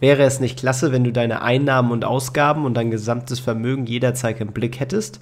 [0.00, 4.40] Wäre es nicht klasse, wenn du deine Einnahmen und Ausgaben und dein gesamtes Vermögen jederzeit
[4.40, 5.20] im Blick hättest?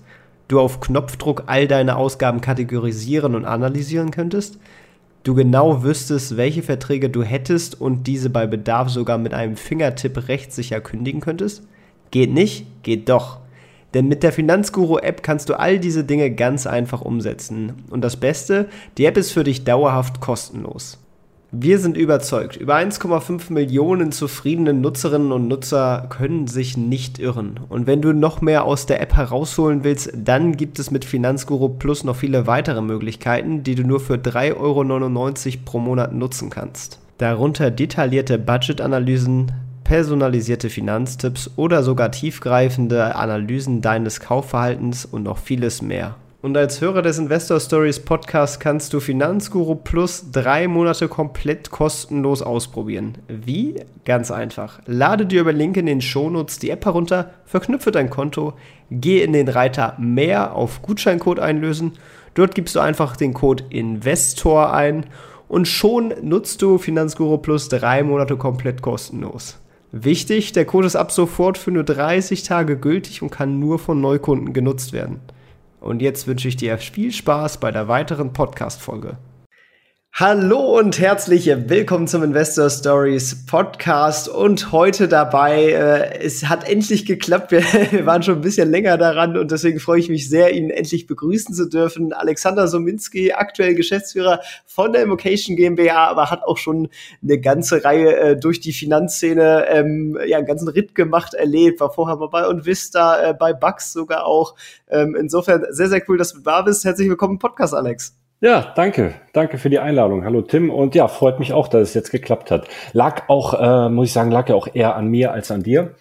[0.48, 4.58] Du auf Knopfdruck all deine Ausgaben kategorisieren und analysieren könntest?
[5.24, 10.28] Du genau wüsstest, welche Verträge du hättest und diese bei Bedarf sogar mit einem Fingertipp
[10.28, 11.66] rechtssicher kündigen könntest?
[12.10, 12.66] Geht nicht?
[12.82, 13.38] Geht doch.
[13.94, 17.72] Denn mit der Finanzguru-App kannst du all diese Dinge ganz einfach umsetzen.
[17.90, 20.98] Und das Beste, die App ist für dich dauerhaft kostenlos.
[21.58, 27.58] Wir sind überzeugt, über 1,5 Millionen zufriedene Nutzerinnen und Nutzer können sich nicht irren.
[27.70, 31.70] Und wenn du noch mehr aus der App herausholen willst, dann gibt es mit Finanzguru
[31.70, 36.98] Plus noch viele weitere Möglichkeiten, die du nur für 3,99 Euro pro Monat nutzen kannst.
[37.16, 39.50] Darunter detaillierte Budgetanalysen,
[39.82, 46.16] personalisierte Finanztipps oder sogar tiefgreifende Analysen deines Kaufverhaltens und noch vieles mehr.
[46.46, 52.40] Und als Hörer des Investor Stories Podcast kannst du Finanzguru Plus drei Monate komplett kostenlos
[52.40, 53.18] ausprobieren.
[53.26, 53.74] Wie?
[54.04, 54.78] Ganz einfach.
[54.86, 58.52] Lade dir über Link in den Shownotes die App herunter, verknüpfe dein Konto,
[58.92, 61.94] geh in den Reiter Mehr auf Gutscheincode einlösen.
[62.34, 65.06] Dort gibst du einfach den Code INVESTOR ein
[65.48, 69.58] und schon nutzt du Finanzguru Plus drei Monate komplett kostenlos.
[69.90, 74.00] Wichtig, der Code ist ab sofort für nur 30 Tage gültig und kann nur von
[74.00, 75.22] Neukunden genutzt werden.
[75.86, 79.18] Und jetzt wünsche ich dir viel Spaß bei der weiteren Podcast-Folge.
[80.18, 87.04] Hallo und herzlich willkommen zum Investor Stories Podcast und heute dabei, äh, es hat endlich
[87.04, 90.54] geklappt, wir, wir, waren schon ein bisschen länger daran und deswegen freue ich mich sehr,
[90.54, 92.14] ihn endlich begrüßen zu dürfen.
[92.14, 96.88] Alexander Sominski, aktuell Geschäftsführer von der Immocation GmbH, aber hat auch schon
[97.22, 101.92] eine ganze Reihe äh, durch die Finanzszene, ähm, ja, einen ganzen Ritt gemacht, erlebt, war
[101.92, 104.54] vorher mal bei Onvista, äh, bei Bugs sogar auch.
[104.88, 106.86] Ähm, insofern sehr, sehr cool, dass du da bist.
[106.86, 108.16] Herzlich willkommen im Podcast, Alex.
[108.40, 109.14] Ja, danke.
[109.32, 110.24] Danke für die Einladung.
[110.24, 110.70] Hallo Tim.
[110.70, 112.68] Und ja, freut mich auch, dass es jetzt geklappt hat.
[112.92, 115.94] Lag auch, äh, muss ich sagen, lag ja auch eher an mir als an dir,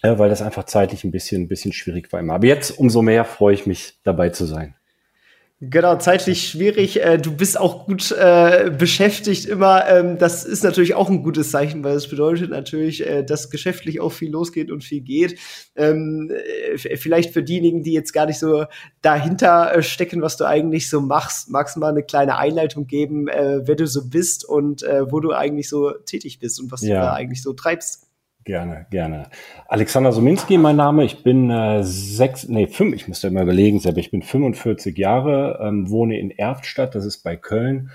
[0.00, 2.34] äh, weil das einfach zeitlich ein bisschen, ein bisschen schwierig war immer.
[2.34, 4.74] Aber jetzt umso mehr freue ich mich, dabei zu sein.
[5.60, 7.02] Genau, zeitlich schwierig.
[7.02, 9.88] Äh, du bist auch gut äh, beschäftigt immer.
[9.88, 13.98] Ähm, das ist natürlich auch ein gutes Zeichen, weil es bedeutet natürlich, äh, dass geschäftlich
[14.02, 15.38] auch viel losgeht und viel geht.
[15.74, 18.66] Ähm, äh, vielleicht für diejenigen, die jetzt gar nicht so
[19.00, 23.26] dahinter äh, stecken, was du eigentlich so machst, magst du mal eine kleine Einleitung geben,
[23.26, 26.88] äh, wer du so bist und wo du eigentlich so tätig bist und was ja.
[26.88, 28.05] du da eigentlich so treibst.
[28.46, 29.24] Gerne, gerne.
[29.66, 31.04] Alexander Sominski, mein Name.
[31.04, 33.98] Ich bin äh, sechs, nee, fünf, ich müsste immer überlegen selber.
[33.98, 37.90] Ich bin 45 Jahre, ähm, wohne in Erftstadt, das ist bei Köln.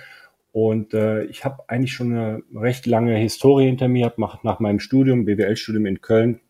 [0.51, 4.07] Und äh, ich habe eigentlich schon eine recht lange Historie hinter mir.
[4.07, 6.41] Habe nach meinem Studium, BWL-Studium in Köln,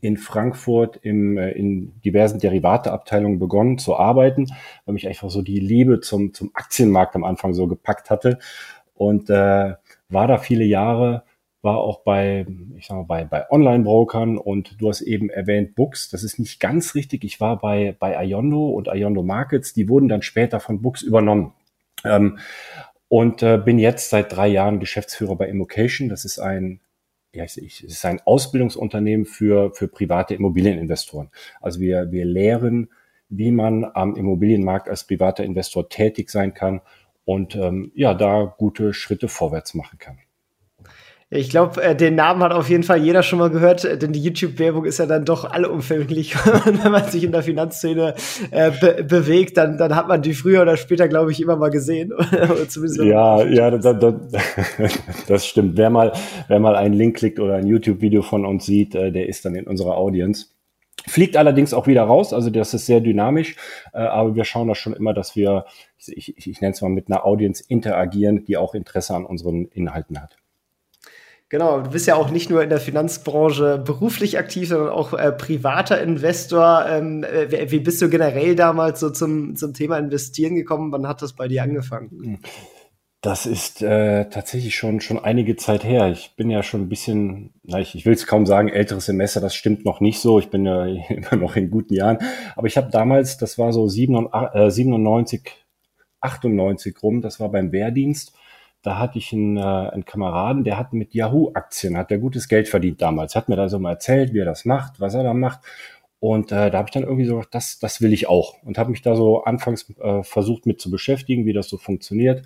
[0.00, 4.46] in Frankfurt im, äh, in diversen Derivateabteilungen begonnen zu arbeiten,
[4.84, 8.38] weil mich einfach so die Liebe zum, zum Aktienmarkt am Anfang so gepackt hatte.
[8.94, 9.74] Und äh,
[10.10, 11.24] war da viele Jahre
[11.62, 12.46] war auch bei,
[12.76, 16.10] ich sag mal, bei, bei Online-Brokern und du hast eben erwähnt Books.
[16.10, 17.24] Das ist nicht ganz richtig.
[17.24, 19.72] Ich war bei, bei Iondo und Iondo Markets.
[19.72, 21.54] Die wurden dann später von Books übernommen.
[22.04, 22.38] Ähm,
[23.08, 26.08] und äh, bin jetzt seit drei Jahren Geschäftsführer bei Immocation.
[26.08, 26.80] Das ist ein
[27.34, 31.30] ja, ich, ich, es ist ein Ausbildungsunternehmen für, für private Immobilieninvestoren.
[31.60, 32.90] Also wir, wir lehren,
[33.28, 36.82] wie man am Immobilienmarkt als privater Investor tätig sein kann
[37.24, 40.18] und ähm, ja, da gute Schritte vorwärts machen kann.
[41.34, 44.12] Ich glaube, äh, den Namen hat auf jeden Fall jeder schon mal gehört, äh, denn
[44.12, 46.34] die YouTube-Werbung ist ja dann doch allumfänglich.
[46.64, 48.14] wenn man sich in der Finanzszene
[48.50, 51.70] äh, be bewegt, dann, dann hat man die früher oder später, glaube ich, immer mal
[51.70, 52.12] gesehen.
[53.08, 54.14] ja, ja, das, das,
[55.26, 55.78] das, stimmt.
[55.78, 56.12] Wer mal,
[56.48, 59.54] wer mal einen Link klickt oder ein YouTube-Video von uns sieht, äh, der ist dann
[59.54, 60.48] in unserer Audience.
[61.06, 63.56] Fliegt allerdings auch wieder raus, also das ist sehr dynamisch,
[63.94, 65.64] äh, aber wir schauen da schon immer, dass wir,
[65.96, 69.64] ich, ich, ich nenne es mal, mit einer Audience interagieren, die auch Interesse an unseren
[69.68, 70.41] Inhalten hat.
[71.52, 75.32] Genau, du bist ja auch nicht nur in der Finanzbranche beruflich aktiv, sondern auch äh,
[75.32, 76.86] privater Investor.
[76.88, 80.90] Ähm, äh, wie bist du generell damals so zum, zum Thema Investieren gekommen?
[80.92, 82.40] Wann hat das bei dir angefangen?
[83.20, 86.08] Das ist äh, tatsächlich schon schon einige Zeit her.
[86.08, 89.42] Ich bin ja schon ein bisschen, na, ich, ich will es kaum sagen, älteres Semester,
[89.42, 90.38] das stimmt noch nicht so.
[90.38, 92.16] Ich bin ja immer noch in guten Jahren.
[92.56, 95.50] Aber ich habe damals, das war so 97, äh, 97
[96.22, 98.32] 98 rum, das war beim Wehrdienst
[98.82, 102.68] da hatte ich einen, äh, einen Kameraden, der hat mit Yahoo-Aktien, hat der gutes Geld
[102.68, 105.34] verdient damals, hat mir da so mal erzählt, wie er das macht, was er da
[105.34, 105.60] macht.
[106.18, 108.62] Und äh, da habe ich dann irgendwie so gedacht, das, das will ich auch.
[108.62, 112.44] Und habe mich da so anfangs äh, versucht mit zu beschäftigen, wie das so funktioniert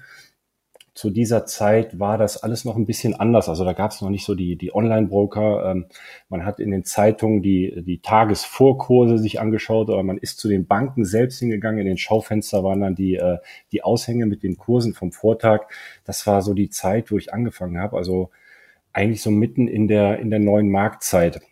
[0.97, 3.51] zu dieser Zeit war das alles noch ein bisschen anders.
[3.51, 5.71] Also da gab es noch nicht so die, die Online-Broker.
[5.71, 5.87] Ähm,
[6.31, 10.67] man hat in den Zeitungen die, die Tagesvorkurse sich angeschaut oder man ist zu den
[10.67, 11.81] Banken selbst hingegangen.
[11.81, 13.37] In den Schaufenster waren dann die, äh,
[13.73, 15.67] die Aushänge mit den Kursen vom Vortag.
[16.05, 17.99] Das war so die Zeit, wo ich angefangen habe.
[17.99, 18.31] Also
[18.95, 21.43] eigentlich so mitten in der, in der neuen Marktzeit.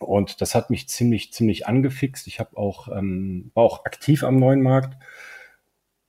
[0.00, 2.26] Und das hat mich ziemlich, ziemlich angefixt.
[2.26, 4.96] Ich habe auch, ähm, war auch aktiv am neuen Markt,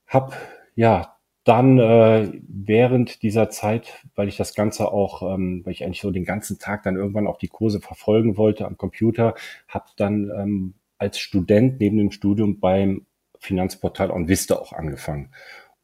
[0.08, 0.32] habe
[0.74, 1.11] ja
[1.44, 6.10] dann äh, während dieser Zeit, weil ich das Ganze auch, ähm, weil ich eigentlich so
[6.10, 9.34] den ganzen Tag dann irgendwann auch die Kurse verfolgen wollte am Computer,
[9.66, 13.06] habe dann ähm, als Student neben dem Studium beim
[13.40, 15.32] Finanzportal OnVista auch angefangen.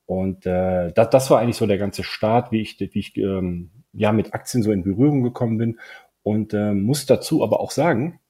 [0.06, 3.70] Und äh, das, das war eigentlich so der ganze Start, wie ich, wie ich ähm,
[3.93, 5.78] ja mit Aktien so in Berührung gekommen bin.
[6.22, 8.20] Und äh, muss dazu aber auch sagen,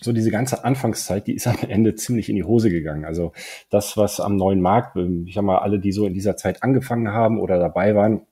[0.00, 3.04] so diese ganze Anfangszeit, die ist am Ende ziemlich in die Hose gegangen.
[3.04, 3.32] Also
[3.70, 6.62] das, was am neuen Markt, ähm, ich sag mal, alle, die so in dieser Zeit
[6.62, 8.22] angefangen haben oder dabei waren,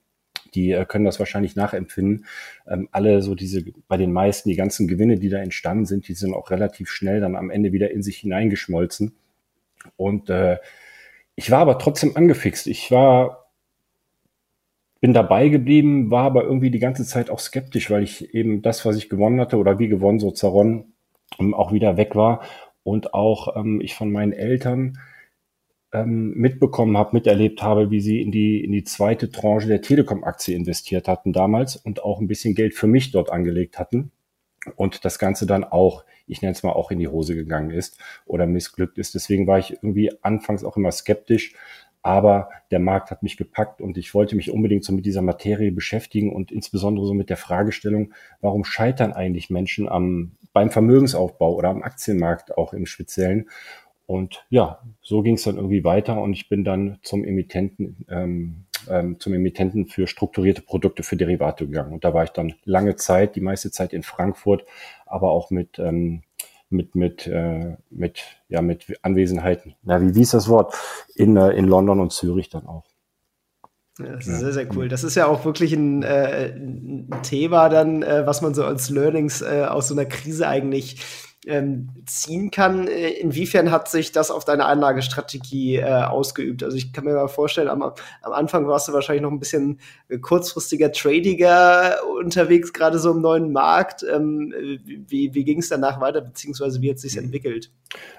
[0.54, 2.26] die äh, können das wahrscheinlich nachempfinden.
[2.66, 6.14] Ähm, alle so diese, bei den meisten, die ganzen Gewinne, die da entstanden sind, die
[6.14, 9.14] sind auch relativ schnell dann am Ende wieder in sich hineingeschmolzen.
[9.96, 10.58] Und äh,
[11.34, 12.66] ich war aber trotzdem angefixt.
[12.66, 13.50] Ich war,
[15.00, 18.84] bin dabei geblieben, war aber irgendwie die ganze Zeit auch skeptisch, weil ich eben das,
[18.84, 20.32] was ich gewonnen hatte oder wie gewonnen, so
[20.62, 20.92] ähm,
[21.54, 22.42] auch wieder weg war
[22.82, 24.98] und auch ähm, ich von meinen Eltern
[25.92, 30.54] ähm, mitbekommen habe, miterlebt habe, wie sie in die, in die zweite Tranche der Telekom-Aktie
[30.54, 34.10] investiert hatten damals und auch ein bisschen Geld für mich dort angelegt hatten
[34.74, 37.98] und das Ganze dann auch, ich nenne es mal, auch in die Hose gegangen ist
[38.24, 39.14] oder missglückt ist.
[39.14, 41.54] Deswegen war ich irgendwie anfangs auch immer skeptisch,
[42.02, 45.72] aber der Markt hat mich gepackt und ich wollte mich unbedingt so mit dieser Materie
[45.72, 51.68] beschäftigen und insbesondere so mit der Fragestellung, warum scheitern eigentlich Menschen am, beim Vermögensaufbau oder
[51.68, 53.50] am Aktienmarkt auch im Speziellen.
[54.06, 58.64] Und ja, so ging es dann irgendwie weiter und ich bin dann zum Emittenten, ähm,
[58.88, 61.92] ähm, zum Emittenten für strukturierte Produkte für Derivate gegangen.
[61.92, 64.64] Und da war ich dann lange Zeit, die meiste Zeit in Frankfurt,
[65.04, 66.22] aber auch mit ähm,
[66.70, 69.74] mit, mit, äh, mit, ja, mit Anwesenheiten.
[69.82, 70.74] Na, wie, wie ist das Wort?
[71.14, 72.86] In, äh, in London und Zürich dann auch.
[73.98, 74.38] Ja, das ist ja.
[74.38, 74.88] sehr, sehr cool.
[74.88, 78.90] Das ist ja auch wirklich ein, äh, ein Thema dann, äh, was man so als
[78.90, 81.02] Learnings äh, aus so einer Krise eigentlich
[81.46, 82.88] ähm, ziehen kann.
[82.88, 86.62] Äh, inwiefern hat sich das auf deine Anlagestrategie äh, ausgeübt?
[86.62, 89.80] Also ich kann mir mal vorstellen, am, am Anfang warst du wahrscheinlich noch ein bisschen
[90.08, 94.04] äh, kurzfristiger Tradiger unterwegs, gerade so im neuen Markt.
[94.12, 94.52] Ähm,
[94.84, 97.70] wie wie ging es danach weiter, beziehungsweise wie hat es sich entwickelt?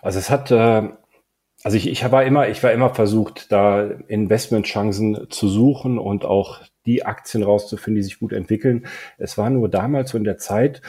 [0.01, 0.49] Also es hat
[1.63, 6.61] also ich, ich war immer, ich war immer versucht, da Investmentchancen zu suchen und auch
[6.85, 8.85] die Aktien rauszufinden, die sich gut entwickeln.
[9.17, 10.81] Es war nur damals so in der Zeit,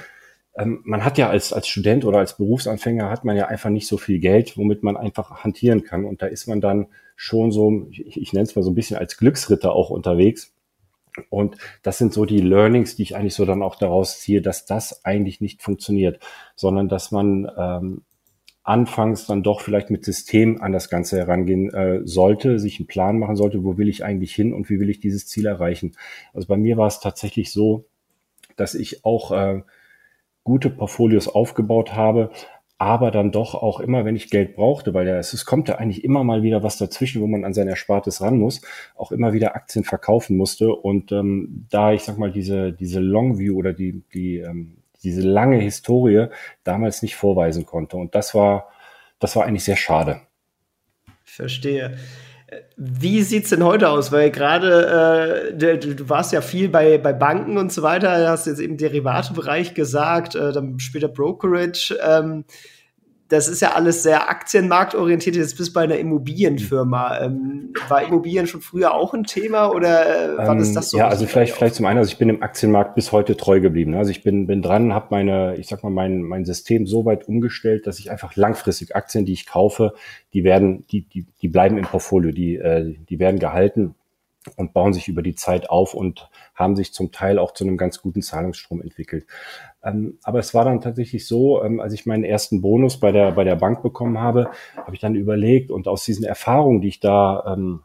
[0.59, 3.87] ähm, man hat ja als, als Student oder als Berufsanfänger hat man ja einfach nicht
[3.87, 6.05] so viel Geld, womit man einfach hantieren kann.
[6.05, 8.99] Und da ist man dann schon so, ich, ich nenne es mal so ein bisschen
[8.99, 10.55] als Glücksritter auch unterwegs.
[11.31, 14.67] Und das sind so die Learnings, die ich eigentlich so dann auch daraus ziehe, dass
[14.67, 16.21] das eigentlich nicht funktioniert,
[16.55, 18.03] sondern dass man ähm,
[18.69, 23.19] anfangs dann doch vielleicht mit System an das Ganze herangehen äh, sollte, sich einen Plan
[23.19, 25.93] machen sollte, wo will ich eigentlich hin und wie will ich dieses Ziel erreichen.
[26.35, 27.87] Also bei mir war es tatsächlich so,
[28.57, 29.63] dass ich auch äh,
[30.45, 32.31] gute Portfolios aufgebaut habe,
[32.77, 35.77] aber dann doch auch immer, wenn ich Geld brauchte, weil ja, es, es kommt ja
[35.77, 38.61] eigentlich immer mal wieder was dazwischen, wo man an sein Erspartes ran muss,
[38.97, 40.75] auch immer wieder Aktien verkaufen musste.
[40.75, 45.59] Und ähm, da, ich sag mal, diese, diese Longview oder die, die, ähm, diese lange
[45.59, 46.27] Historie
[46.65, 47.97] damals nicht vorweisen konnte.
[47.97, 48.69] Und das war,
[49.19, 50.21] das war eigentlich sehr schade.
[51.25, 51.97] Verstehe.
[52.77, 54.11] Wie sieht's denn heute aus?
[54.11, 58.47] Weil gerade äh, du, du, warst ja viel bei, bei Banken und so weiter, hast
[58.47, 61.99] jetzt eben Derivatebereich gesagt, äh, dann später Brokerage.
[62.03, 62.45] Ähm,
[63.29, 65.37] das ist ja alles sehr aktienmarktorientiert.
[65.37, 67.21] Jetzt bist du bei einer Immobilienfirma.
[67.21, 70.99] Ähm, war Immobilien schon früher auch ein Thema oder äh, war das das so?
[70.99, 73.95] Ja, also vielleicht, vielleicht zum einen, also ich bin im Aktienmarkt bis heute treu geblieben.
[73.95, 77.29] Also ich bin, bin dran, habe meine, ich sag mal, mein, mein System so weit
[77.29, 79.93] umgestellt, dass ich einfach langfristig Aktien, die ich kaufe,
[80.33, 83.95] die werden, die, die, die bleiben im Portfolio, die, äh, die werden gehalten
[84.57, 87.77] und bauen sich über die Zeit auf und haben sich zum Teil auch zu einem
[87.77, 89.27] ganz guten Zahlungsstrom entwickelt.
[89.83, 93.33] Ähm, aber es war dann tatsächlich so, ähm, als ich meinen ersten Bonus bei der,
[93.33, 97.01] bei der Bank bekommen habe, habe ich dann überlegt und aus diesen Erfahrungen, die ich
[97.01, 97.83] da ähm,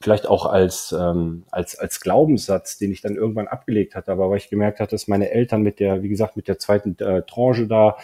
[0.00, 4.36] vielleicht auch als, ähm, als, als Glaubenssatz, den ich dann irgendwann abgelegt hatte, aber weil
[4.36, 7.66] ich gemerkt hatte, dass meine Eltern mit der, wie gesagt, mit der zweiten äh, Tranche
[7.66, 7.96] da,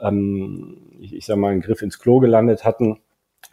[0.00, 3.00] ähm, ich, ich sag mal, einen Griff ins Klo gelandet hatten,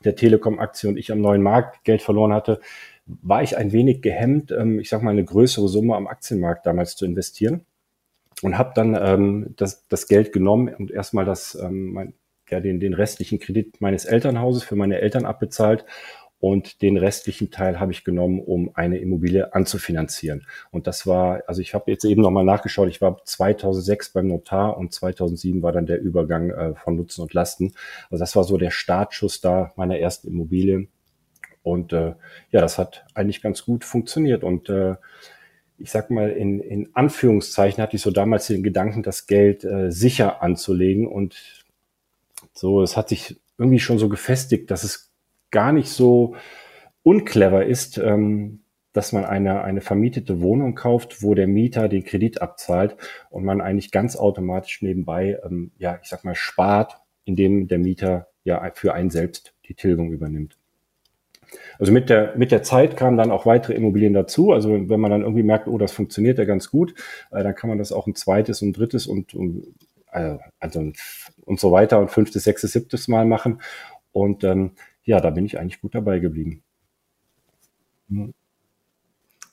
[0.05, 2.59] der Telekom-Aktie und ich am neuen Markt Geld verloren hatte,
[3.05, 6.95] war ich ein wenig gehemmt, ähm, ich sag mal, eine größere Summe am Aktienmarkt damals
[6.95, 7.65] zu investieren
[8.41, 12.13] und habe dann ähm, das, das Geld genommen und erstmal das, ähm, mein,
[12.49, 15.85] ja, den, den restlichen Kredit meines Elternhauses für meine Eltern abbezahlt
[16.39, 20.45] und den restlichen Teil habe ich genommen, um eine Immobilie anzufinanzieren.
[20.69, 24.77] Und das war, also ich habe jetzt eben nochmal nachgeschaut, ich war 2006 beim Notar
[24.77, 27.73] und 2007 war dann der Übergang äh, von Nutzen und Lasten.
[28.11, 30.87] Also das war so der Startschuss da meiner ersten Immobilie.
[31.63, 32.13] Und äh,
[32.51, 34.43] ja, das hat eigentlich ganz gut funktioniert.
[34.43, 34.95] Und äh,
[35.77, 39.91] ich sag mal, in, in Anführungszeichen hatte ich so damals den Gedanken, das Geld äh,
[39.91, 41.07] sicher anzulegen.
[41.07, 41.65] Und
[42.53, 45.11] so, es hat sich irgendwie schon so gefestigt, dass es
[45.51, 46.35] gar nicht so
[47.03, 48.61] unclever ist, ähm,
[48.93, 52.97] dass man eine, eine vermietete Wohnung kauft, wo der Mieter den Kredit abzahlt
[53.29, 58.27] und man eigentlich ganz automatisch nebenbei, ähm, ja, ich sag mal, spart, indem der Mieter
[58.43, 60.56] ja für einen selbst die Tilgung übernimmt.
[61.79, 64.51] Also mit der, mit der Zeit kamen dann auch weitere Immobilien dazu.
[64.51, 66.93] Also wenn man dann irgendwie merkt, oh, das funktioniert ja ganz gut,
[67.31, 69.73] äh, dann kann man das auch ein zweites und drittes und, und
[70.11, 70.91] äh, also
[71.45, 73.61] und so weiter und fünftes, sechstes, siebtes Mal machen.
[74.11, 74.71] Und ähm,
[75.03, 76.63] ja, da bin ich eigentlich gut dabei geblieben.
[78.09, 78.33] Mhm.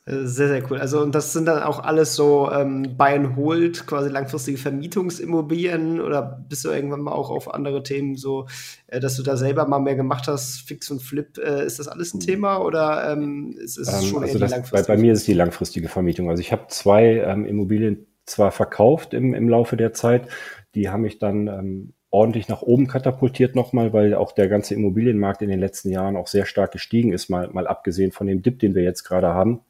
[0.06, 0.78] Äh, sehr, sehr cool.
[0.78, 6.00] Also, und das sind dann auch alles so ähm, Buy and Hold, quasi langfristige Vermietungsimmobilien
[6.00, 8.46] oder bist du irgendwann mal auch auf andere Themen so,
[8.88, 11.38] äh, dass du da selber mal mehr gemacht hast, Fix und Flip?
[11.38, 14.54] Äh, ist das alles ein Thema oder ähm, ist es ähm, schon also das, die
[14.54, 14.82] langfristige?
[14.82, 16.28] Bei, bei, mir ist es die langfristige Vermietung.
[16.28, 20.28] Also, ich habe zwei ähm, Immobilien zwar verkauft im, im Laufe der Zeit,
[20.74, 25.42] die haben mich dann ähm, ordentlich nach oben katapultiert nochmal, weil auch der ganze Immobilienmarkt
[25.42, 28.58] in den letzten Jahren auch sehr stark gestiegen ist, mal, mal abgesehen von dem Dip,
[28.58, 29.62] den wir jetzt gerade haben.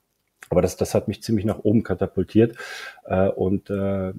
[0.51, 2.57] Aber das, das hat mich ziemlich nach oben katapultiert.
[3.05, 4.13] Äh, und äh,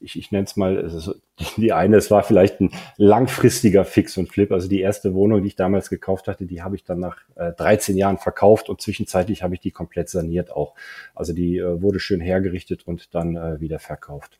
[0.00, 1.14] ich, ich nenne es mal, also
[1.56, 4.52] die eine, es war vielleicht ein langfristiger Fix und Flip.
[4.52, 7.52] Also die erste Wohnung, die ich damals gekauft hatte, die habe ich dann nach äh,
[7.52, 10.74] 13 Jahren verkauft und zwischenzeitlich habe ich die komplett saniert auch.
[11.14, 14.38] Also die äh, wurde schön hergerichtet und dann äh, wieder verkauft.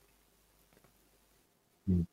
[1.87, 2.07] Hm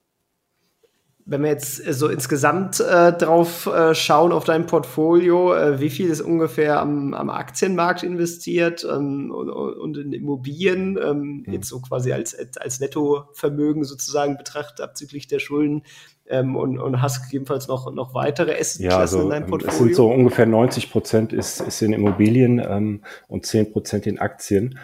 [1.30, 5.90] wenn wir jetzt äh, so insgesamt äh, drauf äh, schauen auf dein Portfolio, äh, wie
[5.90, 11.54] viel ist ungefähr am, am Aktienmarkt investiert ähm, und, und, in Immobilien, ähm, mhm.
[11.54, 15.84] jetzt so quasi als, als Nettovermögen sozusagen betrachtet, abzüglich der Schulden,
[16.30, 19.74] ähm, und, und hast gegebenenfalls noch, noch weitere Assetklassen ja, also, in deinem Portfolio?
[19.74, 24.20] Es sind so ungefähr 90 Prozent ist, ist in Immobilien ähm, und 10 Prozent in
[24.20, 24.78] Aktien.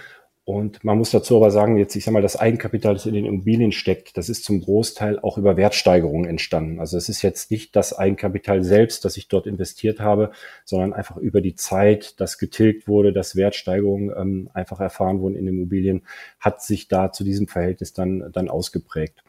[0.46, 3.26] Und man muss dazu aber sagen, jetzt, ich sag mal, das Eigenkapital, das in den
[3.26, 6.80] Immobilien steckt, das ist zum Großteil auch über Wertsteigerungen entstanden.
[6.80, 10.30] Also es ist jetzt nicht das Eigenkapital selbst, das ich dort investiert habe,
[10.64, 15.48] sondern einfach über die Zeit, das getilgt wurde, dass Wertsteigerungen ähm, einfach erfahren wurden in
[15.48, 16.04] Immobilien,
[16.40, 19.24] hat sich da zu diesem Verhältnis dann, dann ausgeprägt.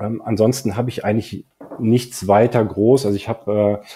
[0.00, 1.46] Ähm, ansonsten habe ich eigentlich
[1.80, 3.06] nichts weiter groß.
[3.06, 3.86] Also ich habe äh,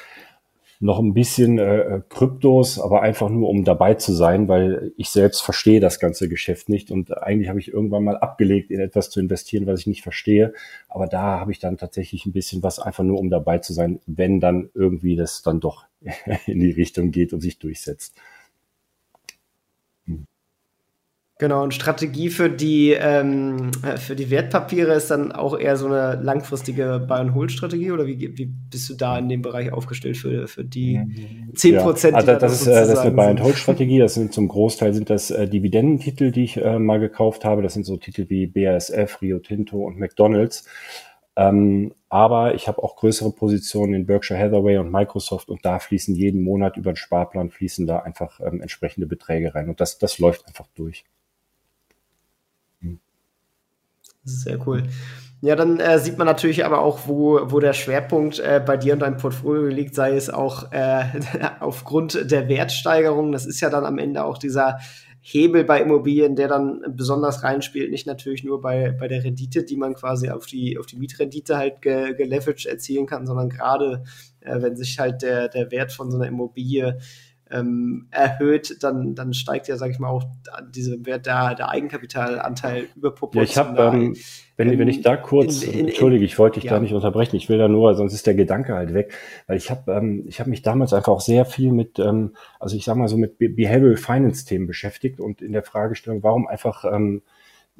[0.82, 5.40] noch ein bisschen äh, Kryptos, aber einfach nur, um dabei zu sein, weil ich selbst
[5.40, 9.20] verstehe das ganze Geschäft nicht und eigentlich habe ich irgendwann mal abgelegt, in etwas zu
[9.20, 10.52] investieren, was ich nicht verstehe.
[10.88, 14.00] Aber da habe ich dann tatsächlich ein bisschen was, einfach nur, um dabei zu sein,
[14.06, 15.84] wenn dann irgendwie das dann doch
[16.46, 18.16] in die Richtung geht und sich durchsetzt.
[21.38, 25.86] Genau, und Strategie für die, ähm, äh, für die Wertpapiere ist dann auch eher so
[25.86, 30.64] eine langfristige Buy-and-Hold-Strategie oder wie, wie bist du da in dem Bereich aufgestellt für, für
[30.64, 31.00] die
[31.54, 32.12] 10 Prozent?
[32.12, 33.98] Ja, also das, ist, äh, das ist eine Buy-and-Hold-Strategie.
[33.98, 37.62] Das sind zum Großteil sind das äh, Dividendentitel, die ich äh, mal gekauft habe.
[37.62, 40.66] Das sind so Titel wie BASF, Rio Tinto und McDonalds.
[41.34, 46.14] Ähm, aber ich habe auch größere Positionen in Berkshire Hathaway und Microsoft und da fließen
[46.14, 50.18] jeden Monat über den Sparplan fließen da einfach ähm, entsprechende Beträge rein und das, das
[50.18, 51.04] läuft einfach durch.
[54.24, 54.84] Sehr cool.
[55.40, 58.92] Ja, dann äh, sieht man natürlich aber auch, wo, wo der Schwerpunkt äh, bei dir
[58.92, 61.04] und deinem Portfolio liegt, sei es auch äh,
[61.60, 63.32] aufgrund der Wertsteigerung.
[63.32, 64.78] Das ist ja dann am Ende auch dieser
[65.20, 69.76] Hebel bei Immobilien, der dann besonders reinspielt, nicht natürlich nur bei, bei der Rendite, die
[69.76, 74.02] man quasi auf die, auf die Mietrendite halt ge, geleveraged erzielen kann, sondern gerade,
[74.40, 76.98] äh, wenn sich halt der, der Wert von so einer Immobilie
[77.52, 80.24] ähm, erhöht, dann, dann steigt ja, sag ich mal, auch
[80.74, 83.46] diese Wert der, der Eigenkapitalanteil überproportional.
[83.46, 84.16] Ja, ich habe, ähm,
[84.56, 86.74] wenn, wenn ich da kurz, in, in, entschuldige, ich wollte dich ja.
[86.74, 89.12] da nicht unterbrechen, ich will da nur, sonst ist der Gedanke halt weg,
[89.46, 92.76] weil ich habe ähm, ich habe mich damals einfach auch sehr viel mit, ähm, also
[92.76, 96.84] ich sag mal so mit Behavioral Finance Themen beschäftigt und in der Fragestellung, warum einfach
[96.84, 97.22] ähm,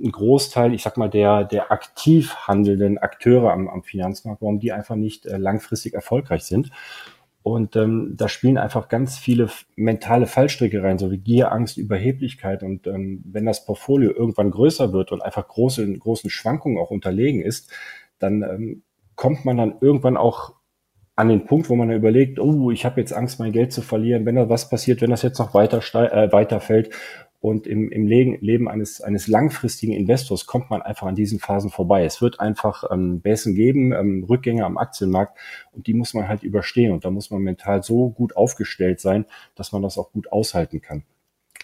[0.03, 4.73] ein Großteil, ich sag mal, der, der aktiv handelnden Akteure am, am Finanzmarkt, warum die
[4.73, 6.71] einfach nicht äh, langfristig erfolgreich sind.
[7.43, 12.63] Und ähm, da spielen einfach ganz viele mentale Fallstricke rein, so wie Gier, Angst, Überheblichkeit.
[12.63, 17.43] Und ähm, wenn das Portfolio irgendwann größer wird und einfach große, großen Schwankungen auch unterlegen
[17.43, 17.73] ist,
[18.21, 18.83] dann ähm,
[19.17, 20.55] kommt man dann irgendwann auch
[21.17, 24.25] an den Punkt, wo man überlegt, oh, ich habe jetzt Angst, mein Geld zu verlieren,
[24.25, 26.91] wenn da was passiert, wenn das jetzt noch weiter, äh, weiter fällt.
[27.43, 32.05] Und im, im Leben eines, eines langfristigen Investors kommt man einfach an diesen Phasen vorbei.
[32.05, 35.37] Es wird einfach ähm, Bässen geben, ähm, Rückgänge am Aktienmarkt
[35.73, 36.93] und die muss man halt überstehen.
[36.93, 39.25] Und da muss man mental so gut aufgestellt sein,
[39.57, 41.03] dass man das auch gut aushalten kann.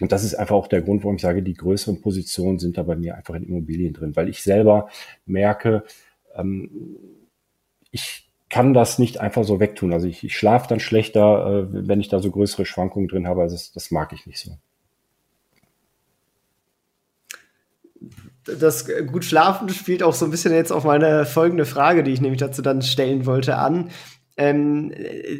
[0.01, 2.83] Und das ist einfach auch der Grund, warum ich sage, die größeren Positionen sind da
[2.83, 4.89] bei mir einfach in Immobilien drin, weil ich selber
[5.25, 5.85] merke,
[6.35, 6.97] ähm,
[7.89, 9.93] ich kann das nicht einfach so wegtun.
[9.93, 13.43] Also ich, ich schlafe dann schlechter, äh, wenn ich da so größere Schwankungen drin habe.
[13.43, 14.57] Also das, das mag ich nicht so.
[18.59, 22.21] Das gut schlafen spielt auch so ein bisschen jetzt auf meine folgende Frage, die ich
[22.21, 23.89] nämlich dazu dann stellen wollte, an.
[24.37, 24.93] Ähm,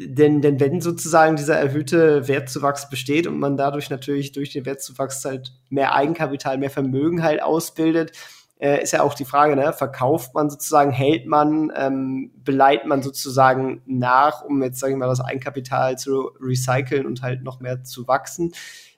[0.04, 5.24] denn, denn wenn sozusagen dieser erhöhte Wertzuwachs besteht und man dadurch natürlich durch den Wertzuwachs
[5.24, 8.12] halt mehr Eigenkapital, mehr Vermögen halt ausbildet,
[8.60, 13.02] äh, ist ja auch die Frage, ne, verkauft man sozusagen, hält man, ähm, beleiht man
[13.02, 17.82] sozusagen nach, um jetzt, sage ich mal, das Eigenkapital zu recyceln und halt noch mehr
[17.82, 18.52] zu wachsen.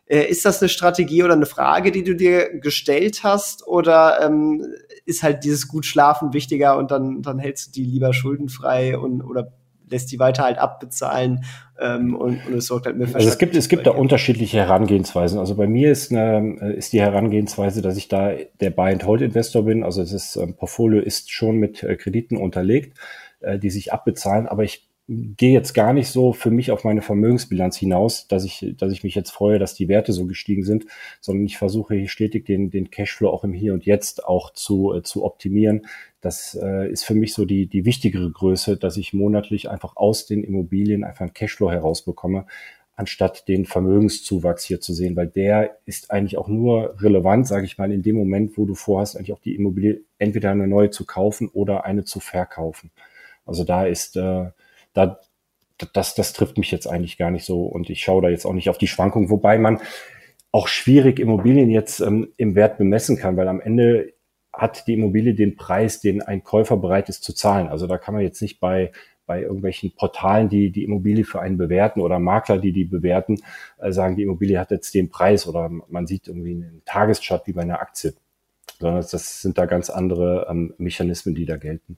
[0.06, 3.66] Äh, ist das eine Strategie oder eine Frage, die du dir gestellt hast?
[3.66, 4.64] Oder ähm,
[5.04, 9.22] ist halt dieses gut schlafen wichtiger und dann, dann hältst du die lieber schuldenfrei und
[9.22, 9.52] oder
[9.92, 11.44] lässt die weiter halt abbezahlen
[11.78, 15.38] ähm, und, und es sorgt halt mehr Also es gibt, es gibt da unterschiedliche Herangehensweisen.
[15.38, 19.84] Also bei mir ist, eine, ist die Herangehensweise, dass ich da der Buy-and-Hold-Investor bin.
[19.84, 22.98] Also das ähm, Portfolio ist schon mit äh, Krediten unterlegt,
[23.40, 27.02] äh, die sich abbezahlen, aber ich gehe jetzt gar nicht so für mich auf meine
[27.02, 30.86] Vermögensbilanz hinaus, dass ich, dass ich mich jetzt freue, dass die Werte so gestiegen sind,
[31.20, 35.02] sondern ich versuche stetig den, den Cashflow auch im Hier und Jetzt auch zu, äh,
[35.02, 35.86] zu optimieren.
[36.20, 40.26] Das äh, ist für mich so die, die wichtigere Größe, dass ich monatlich einfach aus
[40.26, 42.46] den Immobilien einfach einen Cashflow herausbekomme,
[42.94, 47.76] anstatt den Vermögenszuwachs hier zu sehen, weil der ist eigentlich auch nur relevant, sage ich
[47.76, 51.04] mal, in dem Moment, wo du vorhast, eigentlich auch die Immobilie entweder eine neue zu
[51.04, 52.92] kaufen oder eine zu verkaufen.
[53.44, 54.50] Also da ist äh,
[54.92, 55.20] da,
[55.92, 58.52] das, das trifft mich jetzt eigentlich gar nicht so und ich schaue da jetzt auch
[58.52, 59.80] nicht auf die Schwankung, wobei man
[60.50, 64.12] auch schwierig Immobilien jetzt ähm, im Wert bemessen kann, weil am Ende
[64.52, 67.68] hat die Immobilie den Preis, den ein Käufer bereit ist zu zahlen.
[67.68, 68.92] Also da kann man jetzt nicht bei
[69.26, 73.38] bei irgendwelchen Portalen, die die Immobilie für einen bewerten oder Makler, die die bewerten,
[73.78, 77.52] äh, sagen, die Immobilie hat jetzt den Preis oder man sieht irgendwie einen Tageschart wie
[77.52, 78.14] bei einer Aktie.
[78.78, 81.96] Sondern das sind da ganz andere ähm, Mechanismen, die da gelten.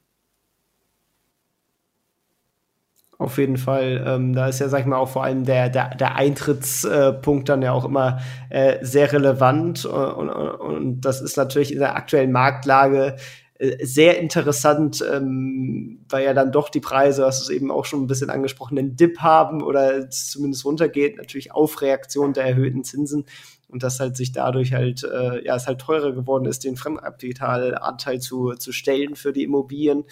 [3.18, 4.02] Auf jeden Fall.
[4.06, 7.62] Ähm, da ist ja, sag ich mal, auch vor allem der, der, der Eintrittspunkt dann
[7.62, 9.84] ja auch immer äh, sehr relevant.
[9.84, 13.16] Und, und, und, das ist natürlich in der aktuellen Marktlage
[13.58, 17.84] äh, sehr interessant, ähm, weil ja dann doch die Preise, hast du es eben auch
[17.84, 22.82] schon ein bisschen angesprochen, einen Dip haben oder zumindest runtergeht, natürlich auf Reaktion der erhöhten
[22.82, 23.26] Zinsen
[23.68, 28.20] und dass halt sich dadurch halt, äh, ja, es halt teurer geworden ist, den Fremdkapitalanteil
[28.20, 30.04] zu, zu stellen für die Immobilien.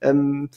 [0.00, 0.50] Ähm,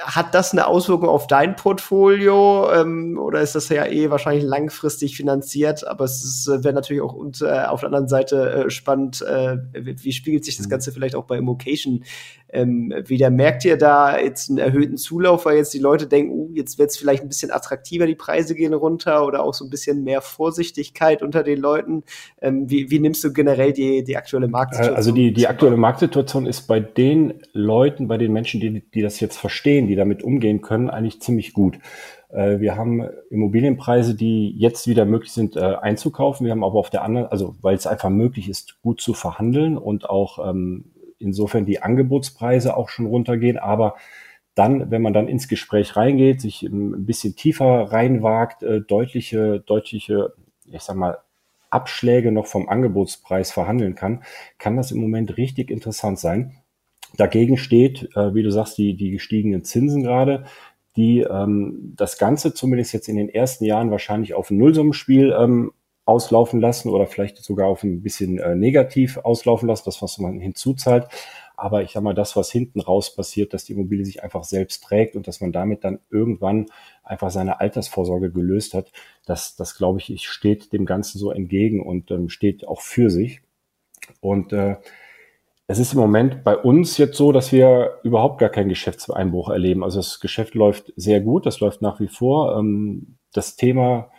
[0.00, 5.16] hat das eine Auswirkung auf dein Portfolio ähm, oder ist das ja eh wahrscheinlich langfristig
[5.16, 5.86] finanziert?
[5.86, 9.56] Aber es äh, wäre natürlich auch und, äh, auf der anderen Seite äh, spannend, äh,
[9.72, 10.70] wie spiegelt sich das mhm.
[10.70, 12.04] Ganze vielleicht auch bei Immocation
[12.50, 13.30] ähm, wieder?
[13.30, 16.90] Merkt ihr da jetzt einen erhöhten Zulauf, weil jetzt die Leute denken, uh, jetzt wird
[16.90, 20.20] es vielleicht ein bisschen attraktiver, die Preise gehen runter oder auch so ein bisschen mehr
[20.20, 22.04] Vorsichtigkeit unter den Leuten?
[22.40, 24.96] Ähm, wie, wie nimmst du generell die, die aktuelle Marktsituation?
[24.96, 29.20] Also die, die aktuelle Marktsituation ist bei den Leuten, bei den Menschen, die, die das
[29.20, 31.78] jetzt verstehen, die damit umgehen können, eigentlich ziemlich gut.
[32.30, 36.44] Äh, wir haben Immobilienpreise, die jetzt wieder möglich sind äh, einzukaufen.
[36.44, 39.76] Wir haben aber auf der anderen, also weil es einfach möglich ist, gut zu verhandeln
[39.76, 43.58] und auch ähm, insofern die Angebotspreise auch schon runtergehen.
[43.58, 43.96] Aber
[44.54, 50.32] dann, wenn man dann ins Gespräch reingeht, sich ein bisschen tiefer reinwagt, äh, deutliche, deutliche,
[50.66, 51.18] ich sag mal,
[51.70, 54.22] Abschläge noch vom Angebotspreis verhandeln kann,
[54.58, 56.56] kann das im Moment richtig interessant sein.
[57.16, 60.44] Dagegen steht, äh, wie du sagst, die, die gestiegenen Zinsen gerade,
[60.96, 65.72] die ähm, das Ganze zumindest jetzt in den ersten Jahren wahrscheinlich auf ein Nullsummenspiel ähm,
[66.08, 70.40] auslaufen lassen oder vielleicht sogar auf ein bisschen äh, negativ auslaufen lassen, das, was man
[70.40, 71.06] hinzuzahlt.
[71.54, 74.84] Aber ich sag mal, das, was hinten raus passiert, dass die Immobilie sich einfach selbst
[74.84, 76.66] trägt und dass man damit dann irgendwann
[77.02, 78.90] einfach seine Altersvorsorge gelöst hat,
[79.26, 83.42] das, das glaube ich, steht dem Ganzen so entgegen und ähm, steht auch für sich.
[84.20, 84.76] Und äh,
[85.66, 89.84] es ist im Moment bei uns jetzt so, dass wir überhaupt gar keinen Geschäftseinbruch erleben.
[89.84, 92.56] Also das Geschäft läuft sehr gut, das läuft nach wie vor.
[92.58, 94.10] Ähm, das Thema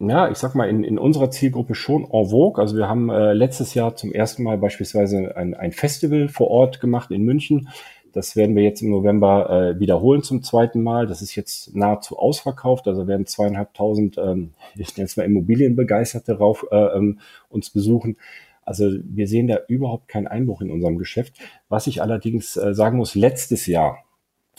[0.00, 2.60] ja, ich sag mal, in, in unserer Zielgruppe schon en vogue.
[2.60, 6.80] Also wir haben äh, letztes Jahr zum ersten Mal beispielsweise ein, ein Festival vor Ort
[6.80, 7.68] gemacht in München.
[8.12, 11.06] Das werden wir jetzt im November äh, wiederholen zum zweiten Mal.
[11.06, 12.88] Das ist jetzt nahezu ausverkauft.
[12.88, 18.16] Also werden zweieinhalbtausend, ähm, ich nenne es mal Immobilienbegeisterte rauf, äh, ähm, uns besuchen.
[18.64, 21.34] Also wir sehen da überhaupt keinen Einbruch in unserem Geschäft.
[21.68, 23.98] Was ich allerdings äh, sagen muss, letztes Jahr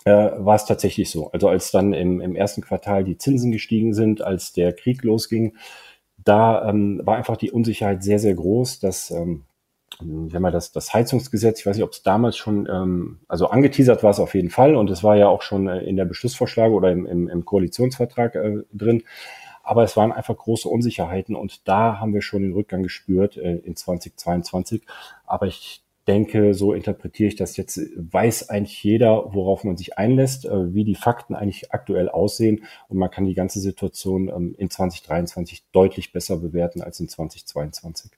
[0.06, 1.32] äh, war es tatsächlich so.
[1.32, 5.56] Also als dann im, im ersten Quartal die Zinsen gestiegen sind, als der Krieg losging,
[6.24, 9.44] da ähm, war einfach die Unsicherheit sehr, sehr groß, dass ähm,
[10.00, 14.04] wenn man das, das Heizungsgesetz, ich weiß nicht, ob es damals schon, ähm, also angeteasert
[14.04, 16.74] war es auf jeden Fall und es war ja auch schon äh, in der Beschlussvorschlage
[16.74, 19.04] oder im, im, im Koalitionsvertrag äh, drin.
[19.64, 23.58] Aber es waren einfach große Unsicherheiten und da haben wir schon den Rückgang gespürt äh,
[23.58, 24.84] in 2022.
[25.26, 30.46] Aber ich denke, so interpretiere ich das jetzt, weiß eigentlich jeder, worauf man sich einlässt,
[30.46, 34.70] äh, wie die Fakten eigentlich aktuell aussehen und man kann die ganze Situation ähm, in
[34.70, 38.12] 2023 deutlich besser bewerten als in 2022.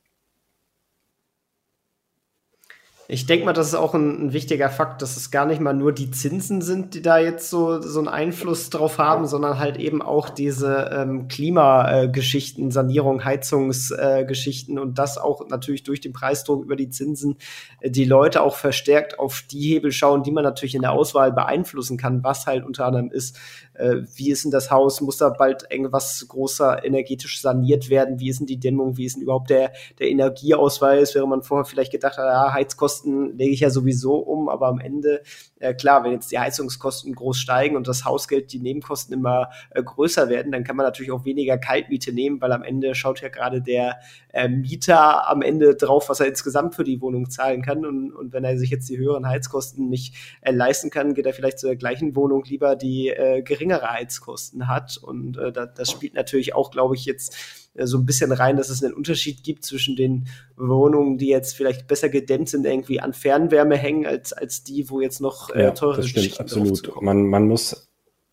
[3.14, 5.76] Ich denke mal, das ist auch ein, ein, wichtiger Fakt, dass es gar nicht mal
[5.76, 9.78] nur die Zinsen sind, die da jetzt so, so einen Einfluss drauf haben, sondern halt
[9.78, 16.64] eben auch diese ähm, Klimageschichten, Sanierung, Heizungsgeschichten äh, und das auch natürlich durch den Preisdruck
[16.64, 17.36] über die Zinsen
[17.82, 21.32] äh, die Leute auch verstärkt auf die Hebel schauen, die man natürlich in der Auswahl
[21.32, 23.38] beeinflussen kann, was halt unter anderem ist,
[23.74, 28.30] äh, wie ist denn das Haus, muss da bald irgendwas großer energetisch saniert werden, wie
[28.30, 31.92] ist denn die Dämmung, wie ist denn überhaupt der, der Energieausweis, während man vorher vielleicht
[31.92, 35.22] gedacht ja, Heizkosten lege ich ja sowieso um, aber am Ende
[35.64, 39.82] äh, klar, wenn jetzt die Heizungskosten groß steigen und das Hausgeld, die Nebenkosten immer äh,
[39.82, 43.30] größer werden, dann kann man natürlich auch weniger Kaltmiete nehmen, weil am Ende schaut ja
[43.30, 44.00] gerade der
[44.34, 47.86] äh, Mieter am Ende drauf, was er insgesamt für die Wohnung zahlen kann.
[47.86, 51.34] Und, und wenn er sich jetzt die höheren Heizkosten nicht äh, leisten kann, geht er
[51.34, 54.98] vielleicht zu der gleichen Wohnung lieber, die äh, geringere Heizkosten hat.
[54.98, 58.70] Und äh, das, das spielt natürlich auch, glaube ich, jetzt so ein bisschen rein, dass
[58.70, 63.14] es einen Unterschied gibt zwischen den Wohnungen, die jetzt vielleicht besser gedämmt sind, irgendwie an
[63.14, 67.02] Fernwärme hängen, als, als die, wo jetzt noch äh, teure das stimmt, absolut.
[67.02, 67.90] Man, man muss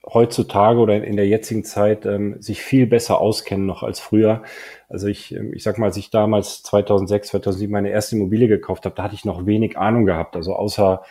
[0.07, 4.42] heutzutage oder in der jetzigen Zeit ähm, sich viel besser auskennen noch als früher.
[4.88, 8.85] Also ich, ähm, ich sag mal, als ich damals 2006, 2007 meine erste Immobilie gekauft
[8.85, 10.37] habe, da hatte ich noch wenig Ahnung gehabt.
[10.37, 11.03] Also außer,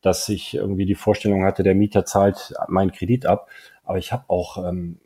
[0.00, 3.48] dass ich irgendwie die Vorstellung hatte, der Mieter zahlt meinen Kredit ab.
[3.84, 4.98] Aber ich habe auch ähm,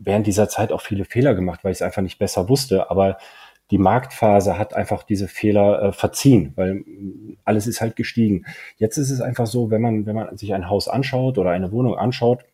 [0.00, 2.90] während dieser Zeit auch viele Fehler gemacht, weil ich es einfach nicht besser wusste.
[2.90, 3.18] Aber
[3.70, 6.84] die Marktphase hat einfach diese Fehler äh, verziehen, weil
[7.44, 8.44] alles ist halt gestiegen.
[8.76, 11.70] Jetzt ist es einfach so, wenn man, wenn man sich ein Haus anschaut oder eine
[11.70, 12.44] Wohnung anschaut,